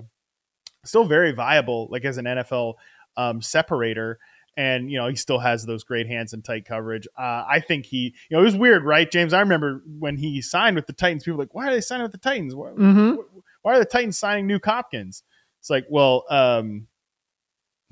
Still 0.84 1.05
very 1.05 1.31
viable, 1.31 1.88
like 1.89 2.05
as 2.05 2.17
an 2.17 2.25
NFL 2.25 2.75
um, 3.17 3.41
separator. 3.41 4.19
And, 4.57 4.89
you 4.89 4.97
know, 4.97 5.07
he 5.09 5.15
still 5.15 5.39
has 5.39 5.65
those 5.65 5.83
great 5.83 6.07
hands 6.07 6.31
and 6.33 6.43
tight 6.43 6.65
coverage. 6.65 7.07
Uh, 7.17 7.43
I 7.47 7.59
think 7.59 7.85
he, 7.85 8.15
you 8.29 8.38
know, 8.38 8.39
it 8.39 8.45
was 8.45 8.55
weird, 8.55 8.85
right, 8.85 9.09
James? 9.12 9.33
I 9.33 9.41
remember 9.41 9.83
when 10.00 10.15
he 10.15 10.41
signed 10.41 10.75
with 10.77 10.88
the 10.88 10.93
Titans, 10.93 11.24
people 11.24 11.38
were 11.38 11.43
like, 11.43 11.53
why 11.53 11.67
are 11.67 11.74
they 11.74 11.81
signing 11.81 12.03
with 12.03 12.13
the 12.13 12.17
Titans? 12.17 12.55
Why, 12.55 12.69
Mhm. 12.69 13.17
why 13.63 13.75
are 13.75 13.79
the 13.79 13.85
Titans 13.85 14.17
signing 14.17 14.47
Nuke 14.47 14.63
Hopkins? 14.65 15.24
It's 15.59 15.69
like, 15.69 15.85
well, 15.89 16.24
um, 16.29 16.88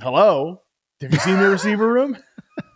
hello, 0.02 0.62
have 1.02 1.12
you 1.12 1.20
seen 1.20 1.38
the 1.38 1.50
receiver 1.50 1.88
room? 1.92 2.18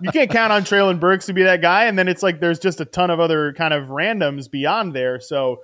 you 0.00 0.10
can't 0.12 0.30
count 0.30 0.52
on 0.52 0.62
Treylon 0.64 1.00
Burks 1.00 1.26
to 1.26 1.32
be 1.32 1.42
that 1.44 1.62
guy. 1.62 1.84
And 1.86 1.98
then 1.98 2.08
it's 2.08 2.22
like 2.22 2.40
there's 2.40 2.58
just 2.58 2.80
a 2.80 2.84
ton 2.84 3.10
of 3.10 3.20
other 3.20 3.52
kind 3.54 3.72
of 3.72 3.88
randoms 3.88 4.50
beyond 4.50 4.94
there. 4.94 5.20
So, 5.20 5.62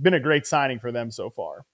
been 0.00 0.14
a 0.14 0.20
great 0.20 0.46
signing 0.46 0.78
for 0.80 0.90
them 0.90 1.10
so 1.10 1.30
far. 1.30 1.64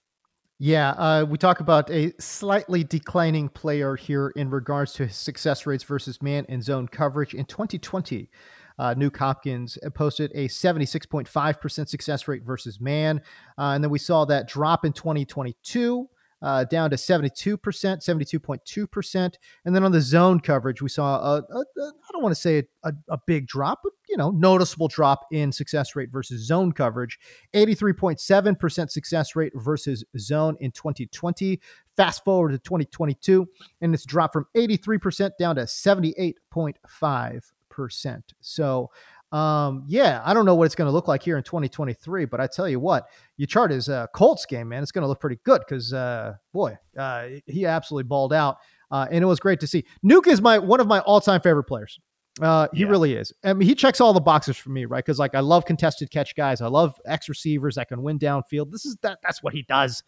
Yeah, 0.63 0.91
uh, 0.91 1.25
we 1.27 1.39
talk 1.39 1.59
about 1.59 1.89
a 1.89 2.13
slightly 2.19 2.83
declining 2.83 3.49
player 3.49 3.95
here 3.95 4.27
in 4.35 4.51
regards 4.51 4.93
to 4.93 5.07
his 5.07 5.15
success 5.15 5.65
rates 5.65 5.83
versus 5.83 6.21
man 6.21 6.45
and 6.49 6.63
zone 6.63 6.87
coverage. 6.87 7.33
In 7.33 7.45
2020, 7.45 8.29
uh, 8.77 8.93
Nuke 8.93 9.17
Hopkins 9.17 9.79
posted 9.95 10.31
a 10.35 10.47
76.5% 10.47 11.89
success 11.89 12.27
rate 12.27 12.43
versus 12.43 12.79
man. 12.79 13.23
Uh, 13.57 13.71
and 13.71 13.83
then 13.83 13.89
we 13.89 13.97
saw 13.97 14.23
that 14.25 14.47
drop 14.47 14.85
in 14.85 14.93
2022 14.93 16.07
uh, 16.41 16.63
down 16.65 16.89
to 16.89 16.95
72%, 16.95 17.57
72.2%. 17.57 19.33
And 19.65 19.75
then 19.75 19.83
on 19.83 19.91
the 19.91 20.01
zone 20.01 20.39
coverage, 20.39 20.81
we 20.81 20.89
saw 20.89 21.19
a, 21.19 21.37
a, 21.37 21.59
a 21.59 21.65
I 21.77 22.11
don't 22.11 22.23
want 22.23 22.35
to 22.35 22.41
say 22.41 22.63
a, 22.83 22.93
a 23.09 23.19
big 23.27 23.47
drop, 23.47 23.81
but 23.83 23.93
you 24.09 24.17
know, 24.17 24.31
noticeable 24.31 24.87
drop 24.87 25.27
in 25.31 25.51
success 25.51 25.95
rate 25.95 26.09
versus 26.11 26.45
zone 26.45 26.71
coverage. 26.71 27.19
83.7% 27.53 28.91
success 28.91 29.35
rate 29.35 29.53
versus 29.55 30.03
zone 30.17 30.57
in 30.59 30.71
2020. 30.71 31.61
Fast 31.95 32.23
forward 32.23 32.51
to 32.51 32.57
2022, 32.57 33.47
and 33.81 33.93
it's 33.93 34.05
dropped 34.05 34.33
from 34.33 34.47
83% 34.55 35.31
down 35.37 35.57
to 35.57 35.63
78.5%. 35.63 38.21
So, 38.41 38.89
um, 39.31 39.83
yeah, 39.87 40.21
I 40.25 40.33
don't 40.33 40.45
know 40.45 40.55
what 40.55 40.65
it's 40.65 40.75
going 40.75 40.87
to 40.87 40.91
look 40.91 41.07
like 41.07 41.23
here 41.23 41.37
in 41.37 41.43
2023, 41.43 42.25
but 42.25 42.39
I 42.41 42.47
tell 42.47 42.67
you 42.67 42.79
what, 42.79 43.05
you 43.37 43.47
chart 43.47 43.71
his 43.71 43.87
uh, 43.89 44.07
Colts 44.13 44.45
game, 44.45 44.69
man, 44.69 44.83
it's 44.83 44.91
going 44.91 45.03
to 45.03 45.07
look 45.07 45.19
pretty 45.21 45.39
good 45.45 45.61
because, 45.67 45.93
uh, 45.93 46.33
boy, 46.53 46.77
uh, 46.97 47.27
he 47.45 47.65
absolutely 47.65 48.07
balled 48.07 48.33
out, 48.33 48.57
uh, 48.91 49.07
and 49.09 49.23
it 49.23 49.27
was 49.27 49.39
great 49.39 49.59
to 49.61 49.67
see. 49.67 49.85
Nuke 50.05 50.27
is 50.27 50.41
my 50.41 50.59
one 50.59 50.79
of 50.81 50.87
my 50.87 50.99
all-time 50.99 51.39
favorite 51.41 51.63
players. 51.63 51.99
Uh, 52.41 52.67
he 52.73 52.81
Yeah. 52.81 52.87
really 52.89 53.13
is. 53.15 53.33
I 53.43 53.53
mean, 53.53 53.67
he 53.67 53.75
checks 53.75 53.99
all 54.01 54.13
the 54.13 54.21
boxes 54.21 54.55
for 54.57 54.69
me, 54.69 54.85
right? 54.85 55.03
Because 55.03 55.19
like 55.19 55.35
I 55.35 55.41
love 55.41 55.65
contested 55.65 56.11
catch 56.11 56.35
guys. 56.35 56.61
I 56.61 56.67
love 56.67 56.95
X 57.05 57.27
receivers 57.29 57.75
that 57.75 57.89
can 57.89 58.01
win 58.01 58.19
downfield. 58.19 58.71
This 58.71 58.85
is 58.85 58.95
that. 59.01 59.19
That's 59.23 59.43
what 59.43 59.53
he 59.53 59.63
does. 59.63 60.01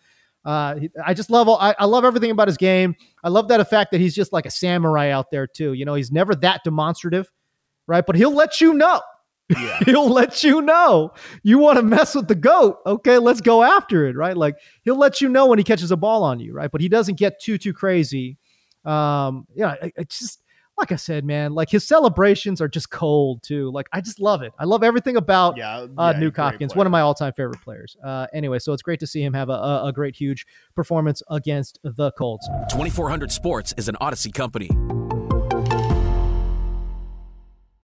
Uh, 0.46 0.76
he- 0.76 0.90
I 1.06 1.14
just 1.14 1.30
love 1.30 1.48
all. 1.50 1.58
I, 1.60 1.76
I 1.80 1.86
love 1.86 2.04
everything 2.06 2.32
about 2.32 2.48
his 2.48 2.58
game. 2.58 2.96
I 3.24 3.30
love 3.30 3.48
that 3.50 3.70
fact 3.70 3.92
that 3.92 4.00
he's 4.02 4.16
just 4.16 4.32
like 4.34 4.46
a 4.46 4.52
samurai 4.52 5.10
out 5.12 5.32
there 5.32 5.48
too. 5.48 5.74
You 5.74 5.84
know, 5.86 5.94
he's 5.96 6.12
never 6.12 6.34
that 6.36 6.62
demonstrative, 6.64 7.30
right? 7.88 8.06
But 8.06 8.16
he'll 8.16 8.34
let 8.34 8.60
you 8.62 8.74
know. 8.74 9.02
Yeah. 9.58 9.80
he'll 9.86 10.10
let 10.10 10.44
you 10.44 10.62
know 10.62 11.14
you 11.44 11.58
want 11.58 11.78
to 11.78 11.84
mess 11.84 12.16
with 12.16 12.28
the 12.28 12.36
goat. 12.36 12.80
Okay, 12.86 13.18
let's 13.18 13.42
go 13.42 13.64
after 13.64 14.08
it, 14.08 14.16
right? 14.16 14.36
Like 14.36 14.56
he'll 14.84 14.98
let 14.98 15.22
you 15.22 15.30
know 15.30 15.48
when 15.48 15.58
he 15.58 15.64
catches 15.64 15.92
a 15.92 15.98
ball 15.98 16.24
on 16.24 16.40
you, 16.40 16.54
right? 16.54 16.72
But 16.72 16.82
he 16.82 16.90
doesn't 16.90 17.16
get 17.16 17.42
too 17.42 17.58
too 17.58 17.74
crazy. 17.74 18.38
Um, 18.86 19.48
yeah, 19.56 19.74
it, 19.82 19.94
it's 19.96 20.20
just 20.20 20.40
like 20.78 20.92
I 20.92 20.96
said, 20.96 21.24
man. 21.24 21.54
Like 21.54 21.70
his 21.70 21.88
celebrations 21.88 22.60
are 22.60 22.68
just 22.68 22.90
cold 22.90 23.44
too. 23.44 23.72
Like 23.72 23.88
I 23.92 24.02
just 24.02 24.20
love 24.20 24.42
it. 24.42 24.54
I 24.58 24.66
love 24.66 24.84
everything 24.84 25.18
about 25.18 25.56
Yeah. 25.58 25.86
uh, 25.98 26.14
yeah, 26.16 26.20
Nuke 26.20 26.34
great 26.34 26.38
Hopkins, 26.38 26.76
one 26.76 26.88
of 26.88 26.92
my 26.92 27.02
all-time 27.02 27.34
favorite 27.34 27.62
players. 27.62 27.96
Uh, 28.04 28.28
anyway, 28.34 28.60
so 28.60 28.74
it's 28.74 28.82
great 28.82 29.00
to 29.02 29.08
see 29.08 29.24
him 29.24 29.34
have 29.34 29.50
a, 29.50 29.54
a, 29.54 29.88
a 29.88 29.94
great, 29.94 30.16
huge 30.16 30.46
performance 30.76 31.22
against 31.30 31.80
the 31.84 32.12
Colts. 32.14 32.48
2400 32.70 33.32
Sports 33.32 33.74
is 33.78 33.88
an 33.88 33.96
Audacy 34.02 34.34
company. 34.34 34.70